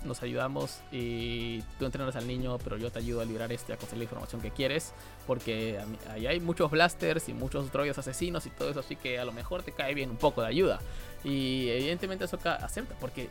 [0.04, 3.76] Nos ayudamos y tú entrenas al niño, pero yo te ayudo a liberar este, a
[3.76, 4.92] conseguir la información que quieres,
[5.26, 5.78] porque
[6.10, 9.32] ahí hay muchos blasters y muchos droides asesinos y todo eso, así que a lo
[9.32, 10.80] mejor te cae bien un poco de ayuda.
[11.24, 13.28] Y evidentemente Ahsoka acepta, porque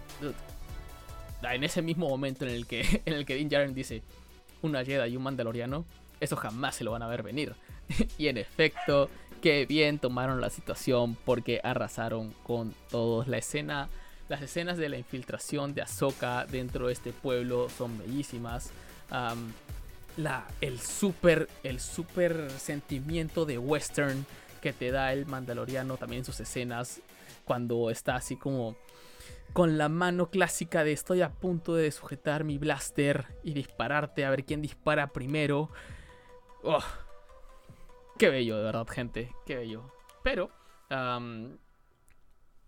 [1.44, 4.02] en ese mismo momento en el que, en el que Din Djarin dice
[4.62, 5.86] una Jedi y un Mandaloriano,
[6.20, 7.56] eso jamás se lo van a ver venir.
[8.18, 9.10] y en efecto,
[9.42, 13.28] qué bien tomaron la situación porque arrasaron con todos.
[13.28, 13.90] La escena,
[14.32, 18.72] las escenas de la infiltración de Ahsoka dentro de este pueblo son bellísimas.
[20.62, 24.26] el super, el super sentimiento de western
[24.62, 27.02] que te da el Mandaloriano también en sus escenas
[27.44, 28.78] cuando está así como
[29.52, 34.30] con la mano clásica de estoy a punto de sujetar mi blaster y dispararte a
[34.30, 35.72] ver quién dispara primero.
[36.64, 36.80] Oh,
[38.18, 39.92] qué bello, de verdad, gente, qué bello.
[40.24, 40.52] Pero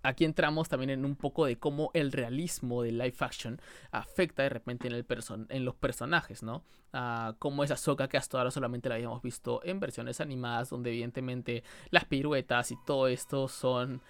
[0.03, 3.59] aquí entramos también en un poco de cómo el realismo de live action
[3.91, 5.05] afecta de repente en, el
[5.49, 6.63] en los personajes, ¿no?
[6.93, 10.91] Uh, como esa soca que hasta ahora solamente la habíamos visto en versiones animadas, donde
[10.91, 14.01] evidentemente las piruetas y todo esto son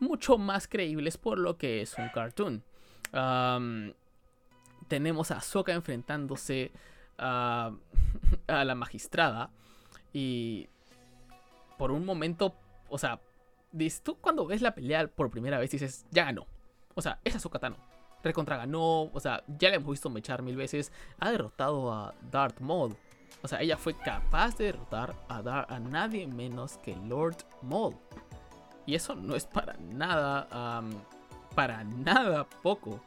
[0.00, 2.64] mucho más creíbles por lo que es un cartoon.
[4.88, 6.72] tenemos a Soka enfrentándose
[7.18, 7.70] a,
[8.48, 9.50] a, la magistrada
[10.12, 10.68] y
[11.78, 12.56] por un momento,
[12.88, 13.20] o sea,
[14.02, 16.46] tú cuando ves la pelea por primera vez dices, ya ganó.
[16.94, 17.76] O sea, esa Ahsoka Tano.
[18.22, 20.92] Recontra ganó, o sea, ya la hemos visto mechar mil veces.
[21.18, 22.96] Ha derrotado a Darth Maul.
[23.42, 27.94] O sea, ella fue capaz de derrotar a, Dar a nadie menos que Lord Maul.
[28.86, 30.82] Y eso no es para nada,
[31.54, 33.00] para nada poco.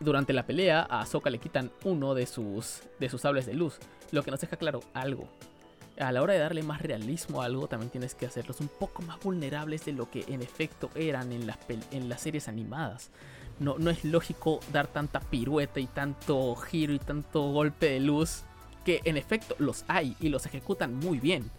[0.00, 3.78] durante la pelea, a Ahsoka le quitan uno de sus, de sus sables de luz,
[4.10, 5.28] lo que nos deja claro algo.
[5.98, 9.02] A la hora de darle más realismo a algo, también tienes que hacerlos un poco
[9.02, 11.58] más vulnerables de lo que en efecto eran en las,
[11.92, 13.10] en las series animadas.
[13.60, 18.42] No, no es lógico dar tanta pirueta y tanto giro y tanto golpe de luz,
[18.84, 21.50] que en efecto los hay y los ejecutan muy bien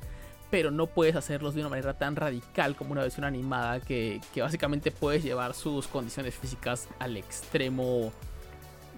[0.49, 4.91] pero no puedes hacerlos de una manera tan radical como una versión animada que, básicamente
[4.91, 8.13] puedes llevar sus condiciones físicas al extremo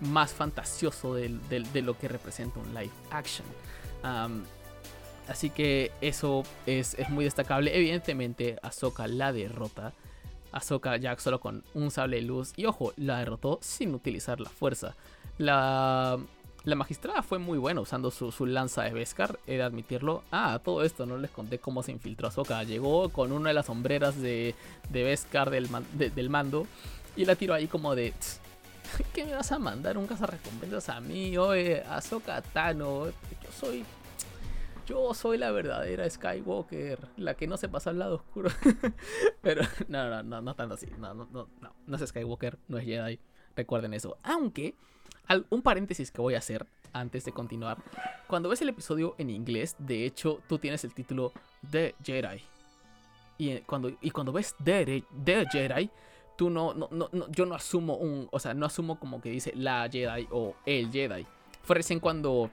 [0.02, 1.30] más fantasioso de,
[1.82, 3.48] lo que representa un live action.
[5.30, 7.76] Así que eso es, muy destacable.
[7.76, 9.94] Evidentemente, Ahsoka la derrota.
[10.52, 12.54] Ahsoka Jack solo con un sable de luz.
[12.56, 14.96] Y ojo, la derrotó sin utilizar la fuerza.
[15.38, 16.18] La,
[16.64, 20.24] la magistrada fue muy buena usando su, lanza de Beskar, he de admitirlo.
[20.32, 22.64] Ah, todo esto no les conté cómo se infiltró Ahsoka.
[22.64, 24.56] Llegó con una de las sombreras de,
[24.90, 26.68] de Beskar del, del mando
[27.16, 28.14] y la tiró ahí como de...
[29.14, 31.38] ¿Qué me vas a mandar un cazarrecompensas a mí?
[31.38, 33.84] Oye, Ahsoka Tano, yo soy
[34.88, 38.50] yo soy la verdadera Skywalker, la que no se pasa al lado oscuro.
[39.42, 40.88] Pero no, no, no, no tanto así.
[40.98, 43.20] No, no, no, no, no es Skywalker, no es Jedi.
[43.56, 44.18] Recuerden eso.
[44.24, 44.76] Aunque
[45.50, 47.78] un paréntesis que voy a hacer antes de continuar.
[48.28, 51.34] Cuando ves el episodio en inglés, de hecho, tú tienes el título
[51.70, 52.42] The Jedi.
[53.38, 55.04] Y eh, cuando, y cuando ves The,
[55.52, 55.90] Jedi,
[56.38, 59.52] tú no, no, no, yo no asumo un, o sea, no asumo como que dice
[59.54, 61.26] la Jedi o el Jedi.
[61.62, 62.50] Fue recién cuando,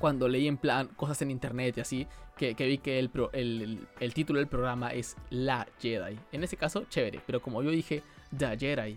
[0.00, 4.14] cuando leí en plan cosas en internet y así, que, vi que el, el, el,
[4.14, 6.18] título del programa es La Jedi.
[6.32, 8.02] En ese caso, chévere, pero como yo dije,
[8.36, 8.96] The Jedi,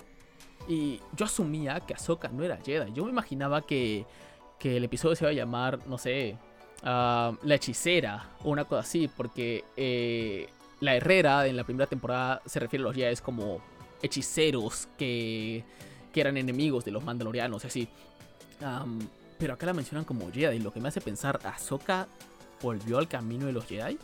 [0.68, 2.94] y yo asumía que Ahsoka no era Jedi.
[2.94, 4.06] Yo me imaginaba que,
[4.58, 6.38] que el episodio se iba a llamar, no sé,
[6.84, 10.48] ah, La Hechicera o una cosa así, porque eh,
[10.80, 13.62] la Herrera en la primera temporada se refiere a los Jedi como
[14.02, 15.66] hechiceros que,
[16.14, 17.90] que eran enemigos de los Mandalorianos, así.
[19.44, 22.08] Pero acá la mencionan como Jedi, lo que me hace pensar, ¿Ahsoka
[22.62, 24.00] volvió al camino de los Jedi?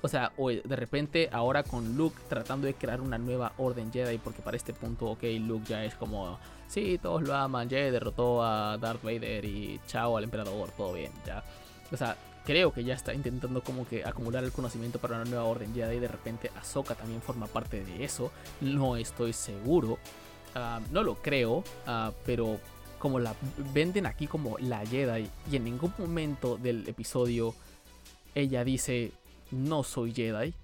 [0.00, 4.40] O sea, de repente ahora con Luke tratando de crear una nueva orden Jedi, porque
[4.40, 8.78] para este punto, ok, Luke ya es como, sí, todos lo aman, Jedi derrotó a
[8.78, 11.44] Darth Vader y chao al emperador, todo bien, ya.
[11.92, 15.44] O sea, creo que ya está intentando como que acumular el conocimiento para una nueva
[15.44, 18.32] orden Jedi y de repente Ahsoka también forma parte de eso.
[18.62, 19.98] No estoy seguro,
[20.54, 22.58] ah, no lo creo, ah, pero
[22.98, 23.34] como la
[23.72, 27.54] venden aquí como la Jedi y en ningún momento del episodio
[28.34, 29.12] ella dice
[29.50, 30.54] no soy Jedi,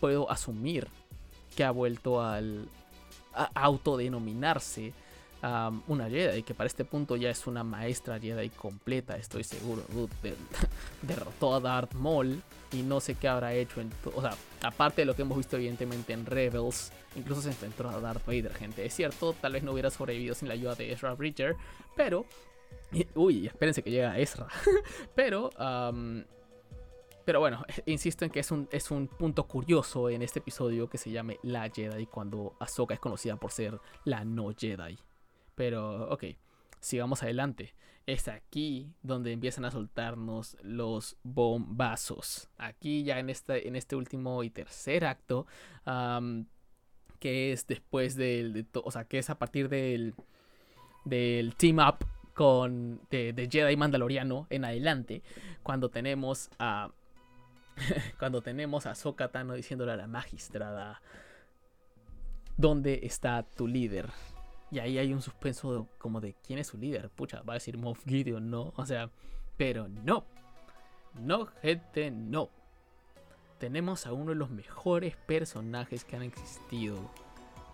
[0.00, 0.88] puedo asumir
[1.56, 2.68] que ha vuelto al
[3.32, 4.92] a autodenominarse
[5.88, 9.82] una Jedi, que para este punto ya es una maestra Jedi completa, estoy seguro.
[11.02, 13.80] derrotó a Darth Maul y no sé qué habrá hecho.
[13.80, 17.88] En o sea, aparte de lo que hemos visto evidentemente en Rebels, incluso se enfrentó
[17.88, 18.84] a Darth Vader, gente.
[18.86, 21.56] Es cierto, tal vez no hubiera sobrevivido sin la ayuda de Ezra Bridger,
[21.96, 22.24] pero...
[23.14, 24.46] Uy, espérense que llega Ezra.
[25.14, 25.50] pero...
[27.24, 30.98] Pero bueno, insisto en que es un, es un punto curioso en este episodio que
[30.98, 34.98] se llame La Jedi cuando Ahsoka es conocida por ser la no Jedi.
[35.54, 36.24] Pero, ok,
[36.80, 37.74] sigamos adelante.
[38.06, 42.50] Es aquí donde empiezan a soltarnos los bombazos.
[42.58, 45.46] Aquí ya en este, en este último y tercer acto,
[47.18, 50.14] que es después del, o sea, que es a partir del,
[51.04, 55.22] del team up con de, de Jedi Mandaloriano en adelante,
[55.62, 56.90] cuando tenemos a
[58.18, 61.00] cuando tenemos a Sokatano diciéndole a la magistrada,
[62.56, 64.10] ¿dónde está tu líder?
[64.70, 67.10] Y ahí hay un suspenso como de quién es su líder.
[67.10, 68.72] Pucha, va a decir Moff Gideon, no.
[68.76, 69.10] O sea,
[69.56, 70.24] pero no.
[71.14, 72.50] No, gente, no.
[73.58, 76.98] Tenemos a uno de los mejores personajes que han existido.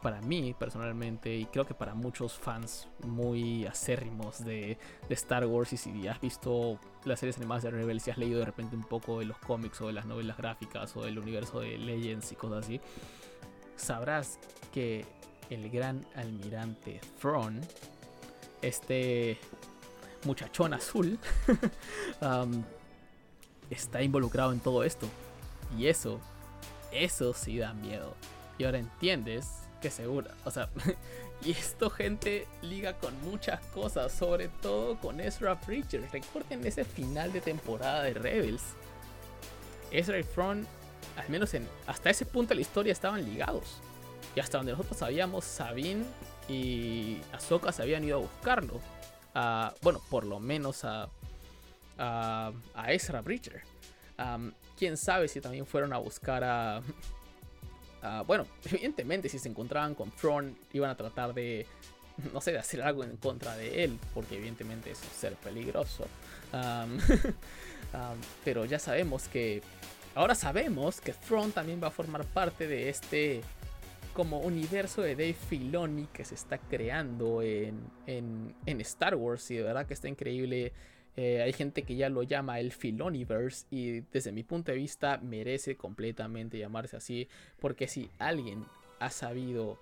[0.03, 4.79] Para mí, personalmente, y creo que para muchos fans muy acérrimos de,
[5.11, 8.46] Star Wars, y si has visto las series animadas de Rebels, si has leído de
[8.46, 11.76] repente un poco de los cómics o de las novelas gráficas o del universo de
[11.76, 12.81] Legends y cosas así,
[13.76, 14.38] sabrás
[14.72, 15.05] que
[15.50, 17.60] el gran almirante Thrawn,
[18.62, 19.38] este
[20.24, 21.18] muchachón azul,
[22.20, 22.62] um,
[23.68, 25.08] está involucrado en todo esto.
[25.76, 26.20] Y eso,
[26.92, 28.14] eso sí da miedo.
[28.58, 29.46] Y ahora entiendes
[29.80, 30.68] que seguro, o sea,
[31.42, 36.08] y esto gente liga con muchas cosas, sobre todo con Ezra Bridger.
[36.12, 38.62] Recuerden ese final de temporada de Rebels.
[39.90, 40.66] Ezra y Thrawn,
[41.16, 43.80] al menos en, hasta ese punto de la historia, estaban ligados.
[44.34, 46.04] Y hasta donde nosotros sabíamos, Sabine
[46.48, 48.80] y Ahsoka se habían ido a buscarlo.
[49.82, 51.08] bueno, por lo menos a,
[51.98, 52.52] a,
[52.92, 53.62] Ezra Bridger.
[54.76, 56.82] Quién sabe si también fueron a buscar a,
[58.26, 61.66] Bueno, evidentemente, si se encontraban con Thrawn, iban a tratar de.
[62.34, 66.06] No sé, de hacer algo en contra de él, porque evidentemente es un ser peligroso.
[68.44, 69.62] pero ya sabemos que.
[70.14, 73.42] Ahora sabemos que Thrawn también va a formar parte de este
[74.20, 79.62] como universo de Dave Filoni que se está creando en, en, Star Wars y de
[79.62, 80.74] verdad que está increíble.
[81.16, 85.16] Eh, hay gente que ya lo llama el Filoniverse y desde mi punto de vista
[85.22, 87.28] merece completamente llamarse así
[87.61, 88.66] porque si alguien
[88.98, 89.78] ha sabido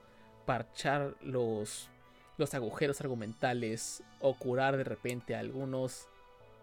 [0.47, 1.91] parchar los,
[2.37, 6.07] los agujeros argumentales o curar de repente algunos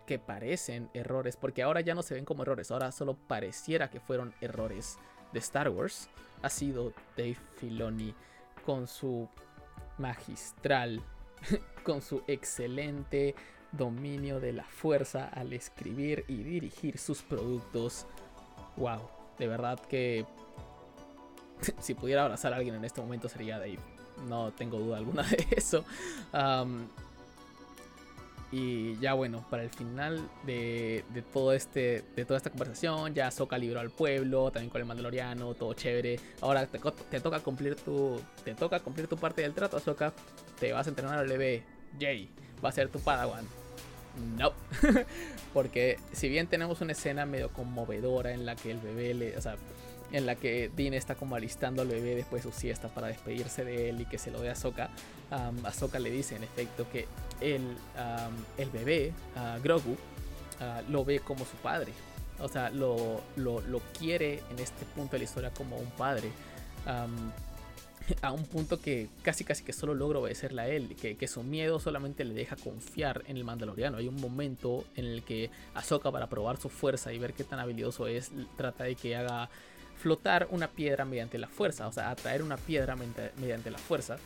[0.08, 4.00] que parecen errores, porque ahora ya no se ven como errores, ahora solo pareciera que
[4.00, 4.98] fueron errores
[5.36, 6.10] de Star Wars
[6.42, 8.16] ha sido Dave Filoni
[8.66, 9.28] con su
[9.98, 11.02] magistral,
[11.84, 13.36] con su excelente
[13.74, 18.06] dominio de la fuerza al escribir y dirigir sus productos.
[18.78, 19.02] Wow,
[19.38, 20.26] de verdad que
[21.80, 23.80] si pudiera abrazar a alguien en este momento sería Dave.
[24.30, 25.84] No tengo duda alguna de eso.
[28.58, 33.58] Y ya bueno, para el final de, todo este, de toda esta conversación, ya Soka
[33.58, 36.22] libró al pueblo, también con el Mandaloriano, todo chévere.
[36.40, 38.18] Ahora te, toca cumplir tu.
[38.46, 40.14] Te toca cumplir tu parte del trato, Soka.
[40.58, 41.64] Te vas a entrenar al bebé.
[42.00, 42.30] Jay,
[42.64, 43.46] va a ser tu Padawan.
[44.38, 44.54] No.
[45.54, 49.38] Porque si bien tenemos una escena medio conmovedora en la que el bebé le.
[49.38, 49.58] O sea,
[50.12, 53.64] en la que Dean está como alistando al bebé después de su siesta para despedirse
[53.64, 54.90] de él y que se lo dé a Ahsoka.
[55.32, 57.08] Um, Ahsoka le dice en efecto que
[57.42, 57.76] el,
[58.58, 59.14] el bebé,
[59.64, 59.98] Grogu,
[60.90, 61.92] lo ve como su padre.
[62.40, 66.32] O sea, lo, lo, quiere en este punto de la historia como un padre.
[68.22, 71.42] a un punto que casi casi que solo logra obedecerle a él, que, que, su
[71.42, 73.98] miedo solamente le deja confiar en el mandaloriano.
[73.98, 77.60] Hay un momento en el que Ahsoka para probar su fuerza y ver qué tan
[77.60, 79.50] habilidoso es, trata de que haga
[80.06, 82.96] flotar una piedra mediante la fuerza, o sea, atraer una piedra
[83.38, 84.18] mediante la fuerza.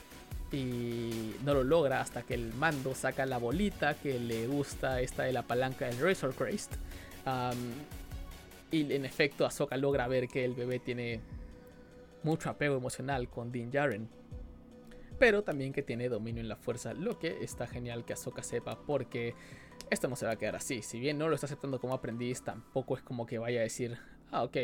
[0.51, 5.23] Y no lo logra hasta que el mando saca la bolita que le gusta, esta
[5.23, 6.73] de la palanca del Razor Crest.
[8.71, 11.21] y en efecto, Ahsoka logra ver que el bebé tiene
[12.23, 14.09] mucho apego emocional con Din Djarin.
[15.17, 18.77] Pero también que tiene dominio en la fuerza, lo que está genial que Ahsoka sepa
[18.85, 19.33] porque
[19.89, 20.81] esto no se va a quedar así.
[20.81, 23.97] Si bien no lo está aceptando como aprendiz, tampoco es como que vaya a decir,
[24.31, 24.57] ah, ok,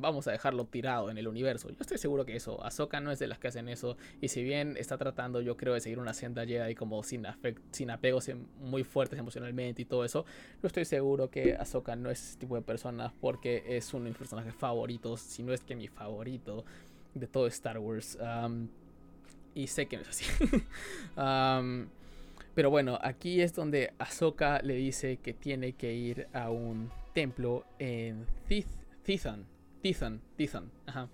[0.00, 1.68] vamos a dejarlo tirado en el universo.
[1.68, 3.96] Yo estoy seguro que eso, Ahsoka no es de las que hacen eso.
[4.20, 7.26] Y si bien está tratando, yo creo, de seguir una senda Jedi como sin,
[7.70, 10.24] sin apegos muy fuertes emocionalmente y todo eso,
[10.62, 14.10] yo estoy seguro que Ahsoka no es ese tipo de persona porque es uno de
[14.10, 16.64] mis personajes favoritos, si no es que mi favorito
[17.14, 18.18] de todo Star Wars.
[19.54, 20.24] y sé que no es así.
[22.54, 27.64] pero bueno, aquí es donde Ahsoka le dice que tiene que ir a un templo
[27.78, 29.46] en Thith Tithon,
[29.80, 31.08] Tithon, Tithon, ajá.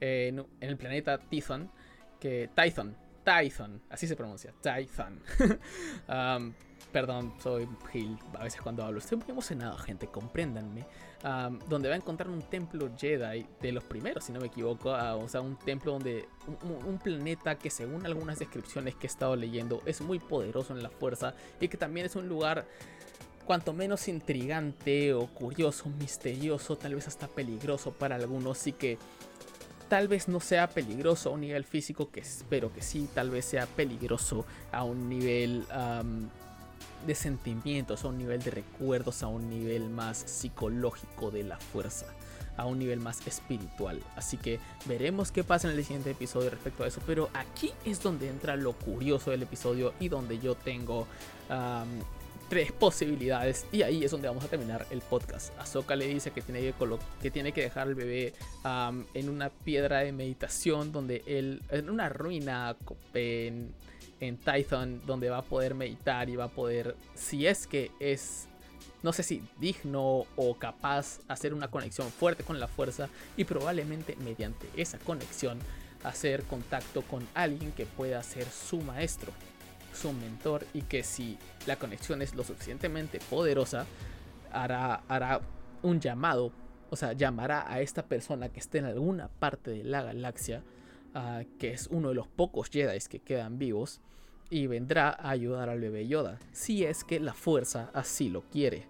[0.00, 1.70] en, el planeta Tithon,
[2.20, 5.20] que Tython, Tython, así se pronuncia, Tython.
[6.08, 6.52] um,
[6.92, 10.86] perdón, soy Gil, a veces cuando hablo, estoy muy emocionado, gente, compréndanme.
[11.24, 14.90] Um, donde va a encontrar un templo Jedi de los primeros, si no me equivoco,
[14.90, 16.28] uh, o sea, un templo donde
[16.64, 20.82] un, un, planeta que según algunas descripciones que he estado leyendo es muy poderoso en
[20.82, 22.66] la fuerza y que también es un lugar
[23.52, 28.96] cuanto menos intrigante o curioso, misterioso, tal vez hasta peligroso para algunos, y que
[29.90, 33.44] tal vez no sea peligroso a un nivel físico, que espero que sí, tal vez
[33.44, 35.66] sea peligroso a un nivel
[37.06, 42.06] de sentimientos, a un nivel de recuerdos, a un nivel más psicológico de la fuerza,
[42.56, 44.00] a un nivel más espiritual.
[44.16, 47.02] Así que veremos qué pasa en el siguiente episodio respecto a eso.
[47.06, 51.06] Pero aquí es donde entra lo curioso del episodio y donde yo tengo
[52.52, 53.64] tres posibilidades.
[53.72, 55.58] Y ahí es donde vamos a terminar el podcast.
[55.58, 56.74] Ahsoka le dice que tiene que,
[57.22, 58.34] que, tiene que dejar al bebé
[59.14, 62.76] en una piedra de meditación donde él, en una ruina
[63.14, 63.72] en
[64.20, 68.48] en Tython donde va a poder meditar y va a poder, si es que es,
[69.02, 74.14] no sé si digno o capaz, hacer una conexión fuerte con la fuerza y probablemente
[74.16, 75.58] mediante esa conexión
[76.04, 79.32] hacer contacto con alguien que pueda ser su maestro,
[79.92, 83.86] su mentor y que si la conexión es lo suficientemente poderosa,
[84.52, 85.40] hará, hará
[85.82, 86.52] un llamado,
[86.90, 90.62] o sea, llamará a esta persona que esté en alguna parte de la galaxia,
[91.14, 94.00] ah, que es uno de los pocos Jedi que quedan vivos,
[94.52, 98.86] y vendrá a ayudar al bebé Yoda, si es que la fuerza así lo quiere.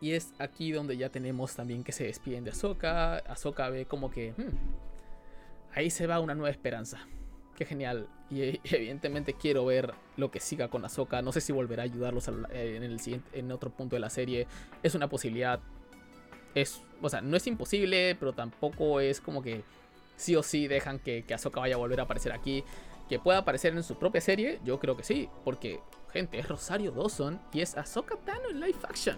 [0.00, 3.16] y es aquí donde ya tenemos también que se despiden de Ahsoka.
[3.20, 6.98] Ahsoka ve como que hmm, ahí se va una nueva esperanza.
[7.56, 8.08] Qué genial.
[8.30, 11.22] Y evidentemente quiero ver lo que siga con Ahsoka.
[11.22, 14.46] No sé si volverá a ayudarlos en el siguiente, en otro punto de la serie.
[14.82, 15.60] Es una posibilidad.
[16.54, 19.62] Es, o sea, no es imposible, pero tampoco es como que
[20.16, 22.62] sí o sí dejan que, que Ahsoka vaya a volver a aparecer aquí
[23.08, 25.80] que pueda aparecer en su propia serie, yo creo que sí, porque,
[26.12, 29.16] gente, es Rosario Dawson y es Ahsoka Tano en live action.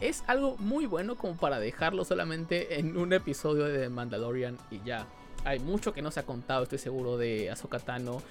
[0.00, 5.06] Es algo muy bueno como para dejarlo solamente en un episodio de Mandalorian y ya.
[5.44, 8.22] Hay mucho que no se ha contado, estoy seguro, de Ahsoka Tano.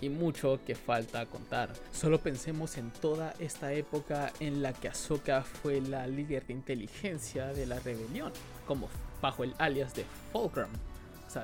[0.00, 1.72] y mucho que falta contar.
[1.90, 7.46] Solo pensemos en toda esta época en la que Ahsoka fue la líder de inteligencia
[7.46, 8.32] de la rebelión,
[8.66, 8.88] como
[9.22, 10.68] bajo el alias de Fulcrum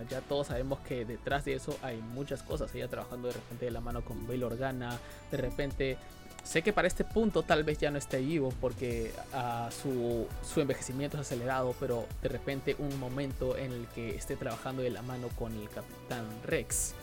[0.08, 2.74] ya todos sabemos que detrás de eso hay muchas cosas.
[2.74, 4.98] Ella trabajando de repente de la mano con Bail Organa,
[5.30, 5.98] de repente
[6.42, 10.60] sé que para este punto tal vez ya no esté vivo porque uh, su, su,
[10.60, 15.02] envejecimiento es acelerado, pero de repente un momento en el que esté trabajando de la
[15.02, 16.94] mano con el Capitán Rex.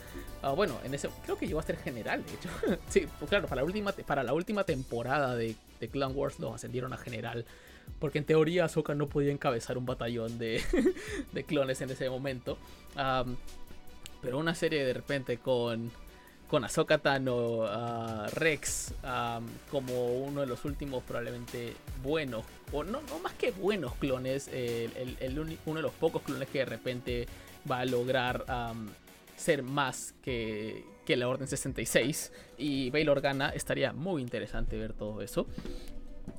[0.44, 2.50] Uh, bueno, en ese creo que llegó a ser general, de hecho.
[2.90, 6.54] sí, pues claro, para la última, para la última temporada de, de Clone Wars lo
[6.54, 7.46] ascendieron a general.
[8.00, 10.62] Porque en teoría Ahsoka no podía encabezar un batallón de,
[11.32, 12.58] de clones en ese momento.
[14.22, 15.92] pero una serie de repente con,
[16.50, 17.66] con Ahsoka Tano,
[18.34, 18.94] Rex,
[19.72, 25.18] como uno de los últimos probablemente buenos, o no, no más que buenos clones, el,
[25.20, 27.28] el, uno de los pocos clones que de repente
[27.70, 28.46] va a lograr
[29.36, 32.32] ser más que, que la Orden 66.
[32.58, 35.48] Y Bail Organa estaría muy interesante ver todo eso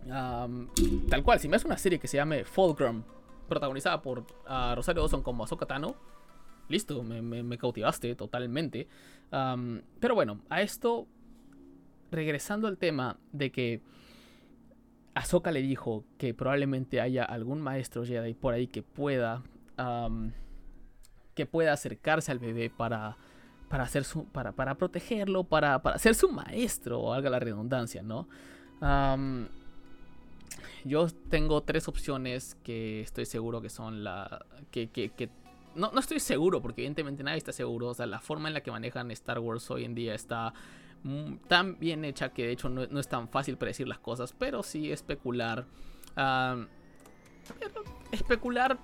[0.09, 3.03] tal cual, si me hace una serie que se llame Fulcrum,
[3.49, 4.25] protagonizada por
[4.75, 5.95] Rosario Dawson como Ahsoka Tano,
[6.69, 8.89] listo, me, cautivaste totalmente.
[9.31, 11.07] Pero bueno, a esto,
[12.11, 13.81] regresando al tema de que
[15.15, 19.43] Ahsoka le dijo que probablemente haya algún maestro Jedi por ahí que pueda,
[21.35, 23.17] que pueda acercarse al bebé para
[23.69, 28.03] para hacer su para, para protegerlo para, para ser su maestro o haga la redundancia
[28.03, 28.27] no
[30.85, 34.47] yo tengo tres opciones que estoy seguro que son la.
[34.71, 35.29] que, que,
[35.75, 37.89] no, no, estoy seguro, porque evidentemente nadie está seguro.
[37.89, 40.53] O sea, la forma en la que manejan Star Wars hoy en día está
[41.49, 44.93] tan bien hecha que de hecho no, es tan fácil predecir las cosas, pero sí
[44.93, 45.67] especular.
[48.13, 48.79] especular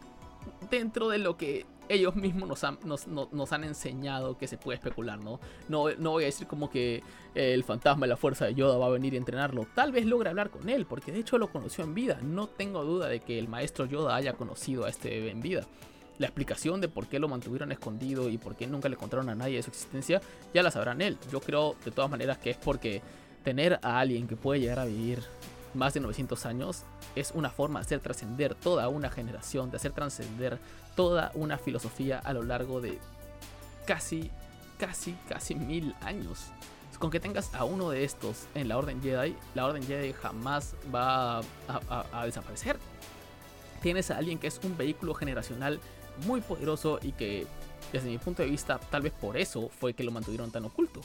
[0.70, 5.18] dentro de lo que ellos mismos nos han, nos, han, enseñado que se puede especular,
[5.20, 5.39] ¿no?
[5.68, 5.89] ¿no?
[5.99, 7.03] No voy a decir como que
[7.34, 9.66] el fantasma de la fuerza de Yoda va a venir a entrenarlo.
[9.74, 12.18] Tal vez logre hablar con él, porque de hecho lo conoció en vida.
[12.22, 15.66] No tengo duda de que el maestro Yoda haya conocido a este en vida.
[16.19, 19.35] La explicación de por qué lo mantuvieron escondido y por qué nunca le contaron a
[19.35, 20.21] nadie de su existencia,
[20.55, 21.19] ya la sabrán él.
[21.31, 23.03] Yo creo de todas maneras que es porque
[23.45, 25.23] tener a alguien que puede llegar a vivir
[25.75, 29.93] más de 900 años es una forma de hacer trascender toda una generación, de hacer
[29.93, 30.59] trascender
[30.95, 32.99] toda una filosofía a lo largo de
[33.87, 34.31] casi,
[34.79, 36.47] casi, casi mil años.
[36.99, 40.75] Con que tengas a uno de estos en la Orden Jedi, la Orden Jedi jamás
[40.95, 42.79] va a, desaparecer.
[43.83, 45.79] Tienes a alguien que es un vehículo generacional
[46.25, 47.47] muy poderoso y que,
[47.93, 51.01] desde mi punto de vista, tal vez por eso fue que lo mantuvieron tan oculto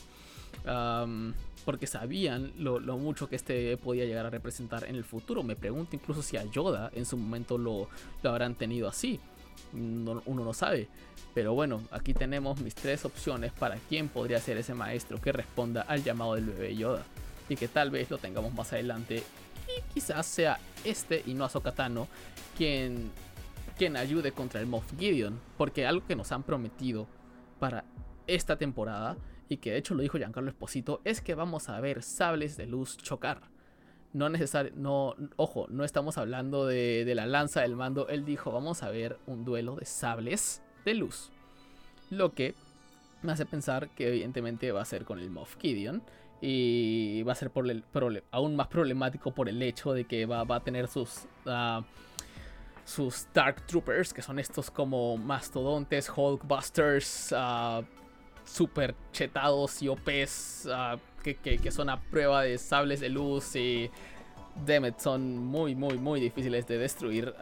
[1.66, 5.44] porque sabían lo, mucho que este podía llegar a representar en el futuro.
[5.44, 7.88] Me pregunto incluso si a Yoda en su momento lo,
[8.24, 9.20] lo habrán tenido así.
[9.74, 10.88] uno no sabe.
[11.34, 15.84] Pero bueno, aquí tenemos mis tres opciones para quién podría ser ese maestro que responda
[15.84, 17.06] al llamado del bebé Yoda.
[17.48, 19.24] Y que tal vez lo tengamos más adelante.
[19.68, 22.08] Y quizás sea este y no Ahsoka Tano
[22.58, 23.12] quien,
[23.82, 25.40] quien ayude contra el Moff Gideon.
[25.58, 27.08] Porque algo que nos han prometido
[27.60, 27.84] para
[28.28, 29.18] esta temporada
[29.50, 32.68] y que de hecho lo dijo Giancarlo Esposito, es que vamos a ver sables de
[32.68, 33.42] luz chocar.
[34.14, 38.08] No necesario, no, ojo, no estamos hablando de, la lanza del mando.
[38.08, 41.32] Él dijo, vamos a ver un duelo de sables de luz.
[42.12, 42.54] Lo que
[43.24, 46.04] me hace pensar que evidentemente va a ser con el Moff Gideon.
[46.40, 47.84] Y va a ser por el,
[48.30, 51.84] aún más problemático por el hecho de que va, a tener sus, uh,
[52.86, 57.84] sus Dark Troopers, que son estos como mastodontes, Hulkbusters, uh,
[58.46, 63.90] super chetados y OPs, uh, que, que, son a prueba de sables de luz y...
[64.66, 67.34] Demet son muy, muy, muy difíciles de destruir.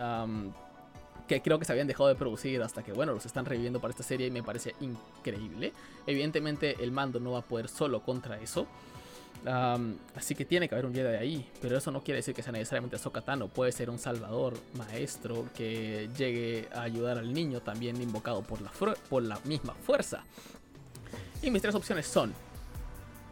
[1.28, 3.92] Que creo que se habían dejado de producir hasta que, bueno, los están reviviendo para
[3.92, 5.74] esta serie y me parece increíble.
[6.08, 8.68] Evidentemente el mando no va a poder solo contra eso.
[9.46, 12.52] Así que tiene que haber un Jedi ahí, pero eso no quiere decir que sea
[12.52, 18.02] necesariamente Ahsoka Tano, puede ser un salvador, maestro, que llegue a ayudar al niño también
[18.02, 18.72] invocado por la,
[19.10, 20.24] por la misma fuerza.
[21.42, 22.34] Y mis tres opciones son,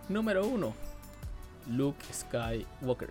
[0.08, 0.74] número uno,
[1.70, 3.10] Luke Skywalker.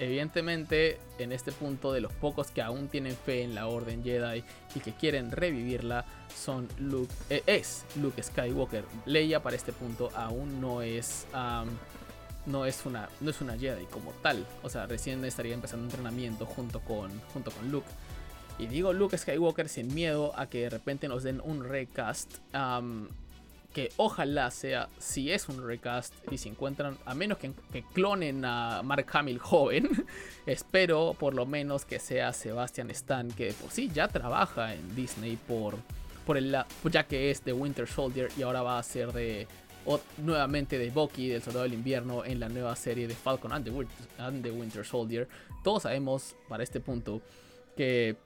[0.00, 4.42] Evidentemente, en este punto de los pocos que aún tienen fe en la Orden Jedi
[4.74, 6.04] y que quieren revivirla
[6.34, 8.84] son Luke, eh, es Luke Skywalker.
[9.06, 11.26] Leia para este punto aún no es
[12.46, 16.46] no es una no es una Jedi como tal, o sea, recién estaría empezando entrenamiento
[16.46, 17.88] junto con junto con Luke.
[18.58, 22.38] Y digo Luke Skywalker sin miedo a que de repente nos den un recast
[23.74, 27.52] que ojalá sea, si es un recast y si encuentran, a menos que,
[27.92, 30.06] clonen a Mark Hamill joven,
[30.46, 35.36] espero por lo menos que sea Sebastian Stan, que por sí ya trabaja en Disney
[35.36, 35.74] por,
[36.24, 36.56] por el,
[36.90, 39.48] ya que es de Winter Soldier y ahora va a ser de
[40.18, 43.64] nuevamente de Bucky, del Soldado del Invierno, en la nueva serie de Falcon and
[44.42, 45.28] the, Winter Soldier.
[45.62, 47.20] Todos sabemos para este punto
[47.76, 48.16] que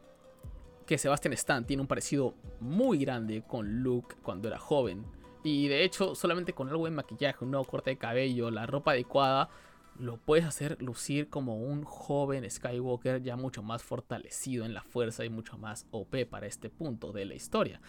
[0.88, 5.04] que Sebastian Stan tiene un parecido muy grande con Luke cuando era joven.
[5.44, 8.92] Y de hecho, solamente con algo de maquillaje, un nuevo corte de cabello, la ropa
[8.92, 9.50] adecuada,
[9.98, 15.26] lo puedes hacer lucir como un joven Skywalker ya mucho más fortalecido en la fuerza
[15.26, 17.82] y mucho más OP para este punto de la historia.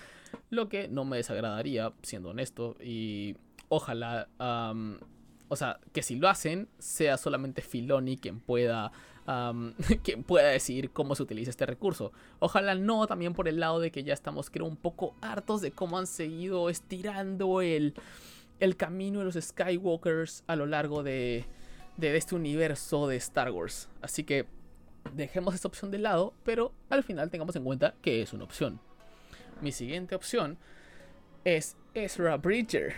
[0.49, 3.37] Lo que no me desagradaría, siendo honesto, y
[3.69, 4.27] ojalá,
[5.47, 8.91] o sea, que si lo hacen, sea solamente Filoni quien pueda
[10.03, 12.11] quien pueda decidir cómo se utiliza este recurso.
[12.39, 15.71] Ojalá no también por el lado de que ya estamos creo un poco hartos de
[15.71, 17.93] cómo han seguido estirando el,
[18.59, 21.45] el camino de los Skywalkers a lo largo de,
[21.97, 23.89] de este universo de Star Wars.
[24.01, 24.47] Así que
[25.13, 28.79] dejemos esta opción de lado, pero al final tengamos en cuenta que es una opción.
[29.61, 30.57] Mi siguiente opción
[31.43, 32.93] es Ezra Bridger,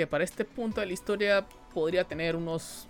[0.00, 2.86] que para este punto de la historia podría tener unos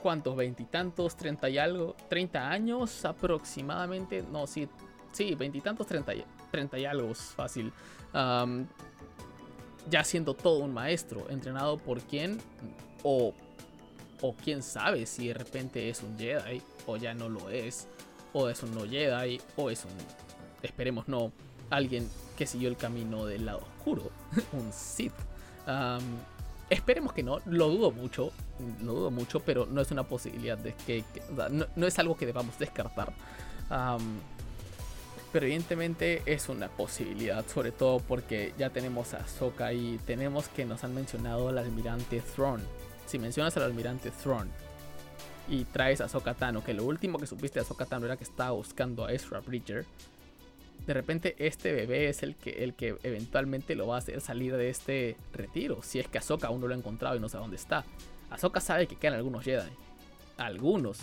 [0.00, 0.34] ¿cuántos?
[0.34, 4.24] Veintitantos, treinta y algo, treinta años aproximadamente.
[4.32, 4.66] No, sí,
[5.12, 7.70] sí, veintitantos, treinta y, treinta y algo, fácil.
[9.90, 12.38] ya siendo todo un maestro, entrenado por quién
[13.02, 13.34] o,
[14.22, 17.88] o quién sabe si de repente es un Jedi o ya no lo es,
[18.32, 19.90] o es un no Jedi o es un,
[20.62, 21.30] esperemos no,
[21.68, 22.08] alguien
[22.38, 24.10] que siguió el camino del lado oscuro,
[24.54, 25.12] un Sith.
[26.70, 28.30] Esperemos que no, lo dudo mucho,
[28.80, 31.02] dudo mucho, pero no es una posibilidad de que,
[31.76, 33.12] no, es algo que debamos descartar.
[35.32, 40.66] pero evidentemente es una posibilidad, sobre todo porque ya tenemos a Soka y tenemos que
[40.66, 42.64] nos han mencionado al almirante Throne.
[43.06, 44.50] Si mencionas al almirante Throne
[45.48, 48.24] y traes a Soka Tano, que lo último que supiste de Soka Tano era que
[48.24, 49.86] estaba buscando a Ezra Bridger,
[50.88, 54.56] de repente este bebé es el que, el que eventualmente lo va a hacer salir
[54.56, 55.80] de este retiro.
[55.82, 57.84] Si es que Ahsoka aún no lo ha encontrado y no sabe dónde está.
[58.30, 59.68] Ahsoka sabe que quedan algunos Jedi.
[60.38, 61.00] Algunos.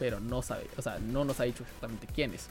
[0.00, 0.66] Pero no sabe.
[0.76, 2.48] O sea, no nos ha dicho exactamente quiénes.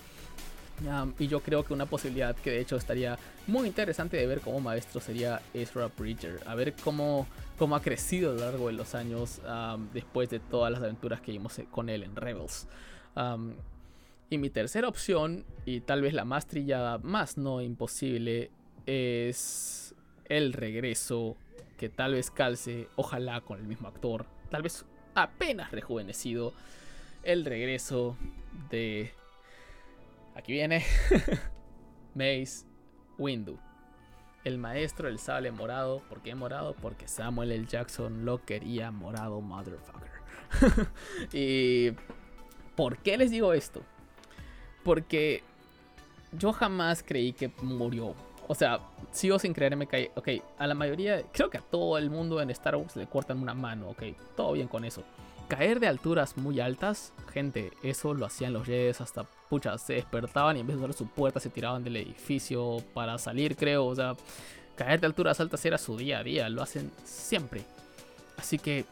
[1.20, 4.62] y yo creo que una posibilidad que de hecho estaría muy interesante de ver como
[4.62, 6.40] maestro sería Ezra Bridger.
[6.46, 7.28] A ver cómo,
[7.58, 9.42] cómo ha crecido a lo largo de los años
[9.94, 12.66] después de todas las aventuras que vimos con él en Rebels.
[14.30, 18.52] Y mi tercera opción, y tal vez la más trillada, más no imposible,
[18.86, 21.38] es el regreso
[21.78, 26.54] que tal vez calce, ojalá con el mismo actor, tal vez apenas rejuvenecido,
[27.24, 28.18] el regreso
[28.70, 29.12] de...
[30.36, 30.84] Aquí viene
[32.16, 32.66] Mace
[33.18, 33.58] Windu.
[34.44, 36.02] El maestro del sable morado.
[36.08, 36.76] ¿Por qué morado?
[36.76, 37.66] Porque Samuel L.
[37.66, 40.12] Jackson lo quería morado, motherfucker.
[41.34, 41.92] y...
[42.76, 43.82] ¿Por qué les digo esto?
[44.88, 45.44] Porque
[46.32, 48.16] yo jamás creí que murió.
[48.48, 48.80] O sea,
[49.12, 50.12] sigo sin creerme que...
[50.16, 53.42] Ok, a la mayoría, creo que a todo el mundo en Star Wars le cortan
[53.42, 54.04] una mano, ok,
[54.38, 55.04] todo bien con eso.
[55.50, 60.56] Caer de alturas muy altas, gente, eso lo hacían los Jedi hasta, pucha, se despertaban
[60.56, 63.88] y en vez de usar su puerta se tiraban del edificio para salir, creo.
[63.88, 64.16] O sea,
[64.78, 67.66] caer de alturas altas era su día a día, lo hacen siempre.
[68.38, 68.86] Así que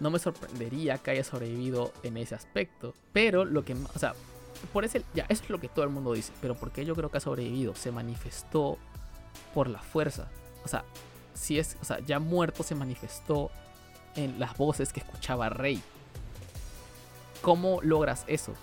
[0.00, 2.94] no me sorprendería que haya sobrevivido en ese aspecto.
[3.12, 4.14] Pero lo que, o sea,
[4.66, 6.32] por ese, ya, eso es lo que todo el mundo dice.
[6.40, 8.78] Pero porque yo creo que ha sobrevivido, se manifestó
[9.52, 10.28] por la fuerza.
[10.64, 10.84] O sea,
[11.34, 13.50] si es, o sea, ya muerto se manifestó
[14.16, 15.82] en las voces que escuchaba Rey.
[17.42, 18.54] ¿Cómo logras eso?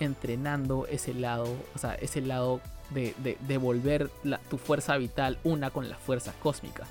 [0.00, 4.10] Entrenando ese lado, o sea, ese lado de, de, volver
[4.50, 6.86] tu fuerza vital una con la fuerza cósmica.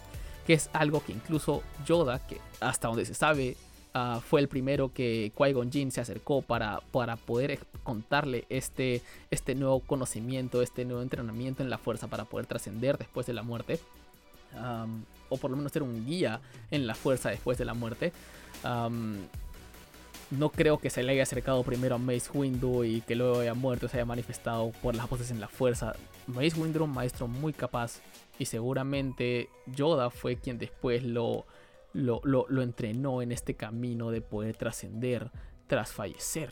[0.48, 3.58] Que es algo que incluso Yoda, que hasta donde se sabe,
[3.94, 9.56] ah, fue el primero que Qui-Gon Jinn se acercó para, para poder contarle este, este
[9.56, 13.80] nuevo conocimiento, este nuevo entrenamiento en la fuerza para poder trascender después de la muerte.
[15.30, 18.14] o por lo menos ser un guía en la fuerza después de la muerte
[20.38, 23.54] no creo que se le haya acercado primero a Mace Windu y que luego haya
[23.54, 25.94] muerto, se haya manifestado por las voces en la fuerza.
[26.28, 28.02] Mace Windu, un maestro muy capaz,
[28.40, 31.46] y seguramente Yoda fue quien después lo,
[31.94, 35.32] lo, entrenó en este camino de poder trascender
[35.68, 36.52] tras fallecer.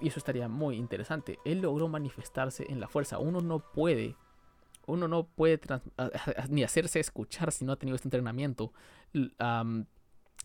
[0.00, 1.38] y eso estaría muy interesante.
[1.44, 3.18] Él logró manifestarse en la fuerza.
[3.18, 4.16] Uno no puede,
[4.86, 5.60] uno no puede
[6.48, 8.72] ni hacerse escuchar si no ha tenido este entrenamiento.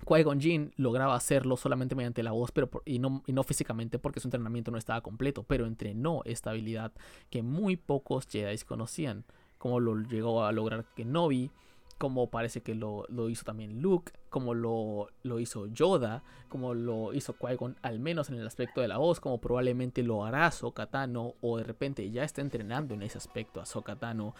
[0.05, 4.19] Qui-Gon Jinn lograba hacerlo solamente mediante la voz pero y, no, y no físicamente porque
[4.19, 6.91] su entrenamiento no estaba completo, pero entrenó esta habilidad
[7.29, 9.23] que muy pocos Jedi conocían,
[9.57, 11.51] como lo llegó a lograr Kenobi,
[11.97, 17.35] como parece que lo, hizo también Luke, como lo, lo hizo Yoda, como lo hizo
[17.37, 21.57] Qui-Gon al menos en el aspecto de la voz, como probablemente lo hará Sokatano o
[21.57, 24.35] de repente ya está entrenando en ese aspecto a Sokatano.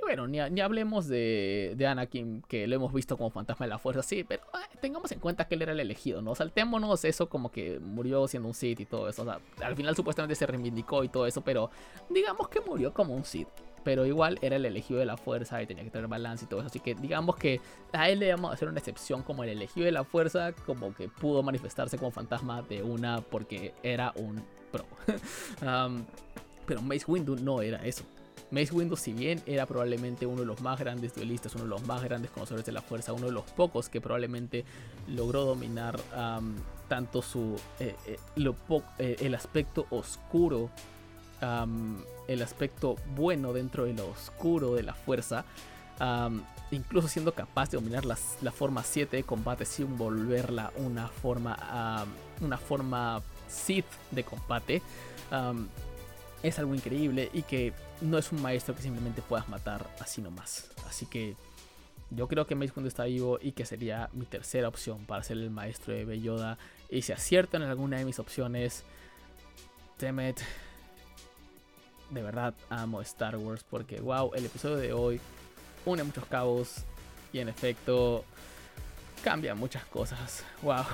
[0.00, 3.78] Y bueno, ni, hablemos de, de, Anakin, que lo hemos visto como fantasma de la
[3.78, 4.42] fuerza, sí, pero
[4.80, 6.34] tengamos en cuenta que él era el elegido, ¿no?
[6.34, 9.30] Saltémonos eso como que murió siendo un Sith y todo eso.
[9.62, 11.70] Al final supuestamente se reivindicó y todo eso, pero
[12.08, 13.48] digamos que murió como un Sith.
[13.84, 16.60] Pero igual era el elegido de la fuerza y tenía que tener balance y todo
[16.60, 16.68] eso.
[16.68, 17.60] Así que digamos que
[17.92, 20.94] a él le vamos a hacer una excepción como el elegido de la fuerza, como
[20.94, 24.84] que pudo manifestarse como fantasma de una porque era un pro.
[26.66, 28.04] pero Mace Windu no era eso.
[28.50, 31.86] Mace Windu, si bien era probablemente uno de los más grandes duelistas, uno de los
[31.86, 34.64] más grandes conocedores de la fuerza, uno de los pocos que probablemente
[35.08, 36.00] logró dominar
[36.88, 38.18] tanto su eh, eh,
[38.98, 40.70] eh, el aspecto oscuro,
[42.32, 45.44] el aspecto bueno dentro de lo oscuro de la fuerza,
[46.70, 48.16] incluso siendo capaz de dominar la
[48.52, 52.06] forma 7 de combate sin volverla una forma,
[52.40, 54.80] una forma Sith de combate
[56.42, 60.70] es algo increíble y que no es un maestro que simplemente puedas matar así nomás.
[60.88, 61.36] Así que
[62.10, 65.50] yo creo que Mace está vivo y que sería mi tercera opción para ser el
[65.50, 66.58] maestro de Belloda.
[66.88, 68.84] Y si aciertan en alguna de mis opciones,
[69.98, 70.40] Temet,
[72.10, 75.20] de verdad amo Star Wars porque, wow, el episodio de hoy
[75.86, 76.84] une muchos cabos
[77.32, 78.24] y en efecto
[79.22, 80.44] cambia muchas cosas.
[80.62, 80.84] Wow.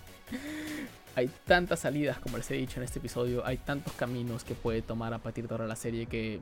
[1.16, 4.82] hay tantas salidas, como les he dicho en este episodio, hay tantos caminos que puede
[4.82, 6.40] tomar a partir de ahora la serie que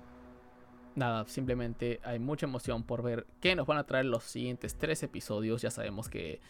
[0.94, 5.02] nada, simplemente hay mucha emoción por ver qué nos van a traer los siguientes tres
[5.02, 5.62] episodios.
[5.62, 6.40] Ya sabemos que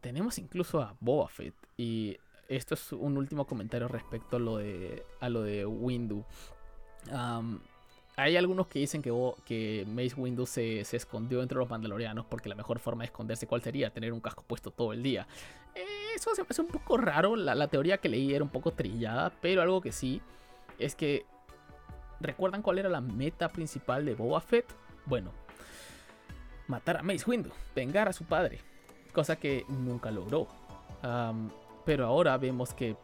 [0.00, 2.16] tenemos incluso a Boba Fett y
[2.48, 6.24] esto es un último comentario respecto a lo de a lo de Windu.
[8.16, 9.12] Hay algunos que dicen que,
[9.44, 13.46] que Mace Windu se, se, escondió entre los mandalorianos porque la mejor forma de esconderse
[13.46, 15.26] cuál sería tener un casco puesto todo el día.
[15.74, 17.36] Eh, eso se me hace un poco raro.
[17.36, 20.20] La, teoría que leí era un poco trillada, pero algo que sí
[20.78, 21.26] es que.
[22.20, 24.66] ¿Recuerdan cuál era la meta principal de Boba Fett?
[25.06, 25.32] Bueno,
[26.68, 28.60] matar a Mace Windu, vengar a su padre,
[29.12, 30.46] cosa que nunca logró.
[31.84, 32.96] pero ahora vemos que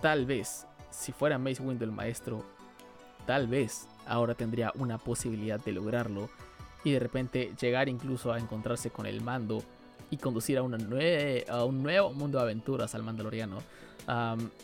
[0.00, 2.42] tal vez, si fuera Mace Windu el maestro,
[3.26, 6.28] tal vez ahora tendría una posibilidad de lograrlo
[6.84, 9.62] y de repente llegar incluso a encontrarse con el mando
[10.10, 10.78] y conducir a, una
[11.48, 13.60] a un nuevo mundo de aventuras al Mandaloriano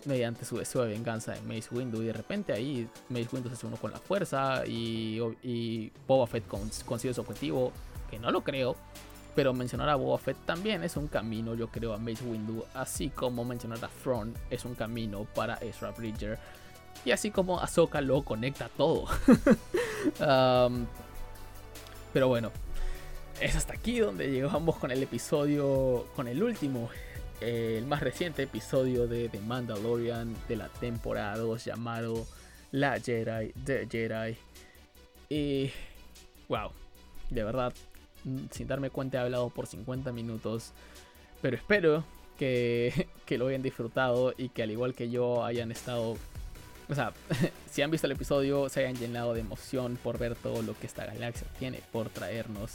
[0.05, 2.03] mediante su deseo de venganza de Mace Windu.
[2.03, 6.47] Y de repente ahí Mace Windu se uno con la fuerza y, y Boba Fett
[6.47, 7.73] consigue su objetivo,
[8.11, 8.77] que no lo creo.
[9.35, 12.65] Pero mencionar a Boba Fett también es un camino, yo creo, a Mace Windu.
[12.75, 16.39] Así como mencionar a Thrawn es un camino para Ezra Bridger.
[17.05, 19.07] Y así como Ahsoka lo conecta todo.
[22.13, 22.51] pero bueno,
[23.41, 26.91] es hasta aquí donde llegamos con el episodio, con el último,
[27.41, 32.27] el más reciente episodio de The Mandalorian de la temporada 2 llamado
[32.73, 34.37] La Jedi The Jedi.
[35.29, 35.71] Y
[36.49, 36.71] wow,
[37.31, 37.73] de verdad,
[38.51, 40.73] sin darme cuenta he hablado por 50 minutos,
[41.41, 42.05] pero espero
[42.39, 46.17] que, que lo hayan disfrutado y que al igual que yo hayan estado
[46.89, 47.13] o sea,
[47.71, 50.87] si han visto el episodio, se hayan llenado de emoción por ver todo lo que
[50.87, 52.75] esta galaxia tiene por traernos.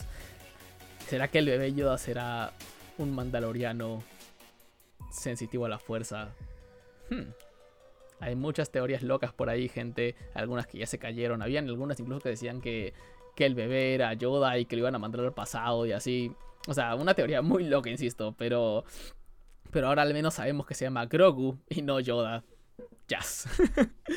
[1.07, 2.53] ¿Será que el bebé Yoda será
[2.97, 4.03] un mandaloriano
[5.11, 6.29] sensitivo a la fuerza?
[7.09, 7.31] Hmm.
[8.19, 10.15] Hay muchas teorías locas por ahí, gente.
[10.33, 11.41] Algunas que ya se cayeron.
[11.41, 12.93] Habían algunas incluso que decían que,
[13.35, 16.31] que el bebé era Yoda y que lo iban a mandar al pasado y así.
[16.67, 18.33] O sea, una teoría muy loca, insisto.
[18.37, 18.85] Pero,
[19.71, 22.43] pero ahora al menos sabemos que se llama Grogu y no Yoda.
[23.07, 23.47] Jazz.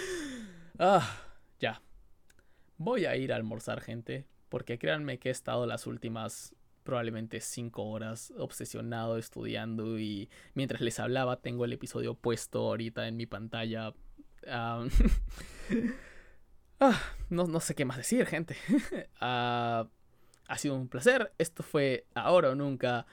[0.78, 1.22] ah,
[1.59, 1.82] ya.
[2.78, 4.26] Voy a ir a almorzar, gente.
[4.48, 6.54] Porque créanme que he estado las últimas
[6.86, 13.16] probablemente 5 horas obsesionado estudiando y mientras les hablaba tengo el episodio puesto ahorita en
[13.16, 13.92] mi pantalla.
[14.46, 14.86] Ah,
[17.28, 18.57] no, no, sé qué más decir, gente.
[19.20, 19.88] Ah,
[20.48, 21.32] ha sido un placer.
[21.38, 23.07] Esto fue Ahora o Nunca.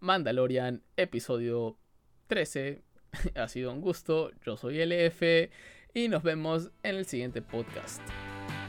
[0.00, 1.76] Mandalorian, episodio
[2.28, 2.82] 13.
[3.34, 4.30] ha sido un gusto.
[4.44, 5.22] Yo soy LF
[5.94, 8.02] y nos vemos en el siguiente podcast.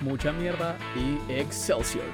[0.01, 2.05] Mucha mierda y Excelsior.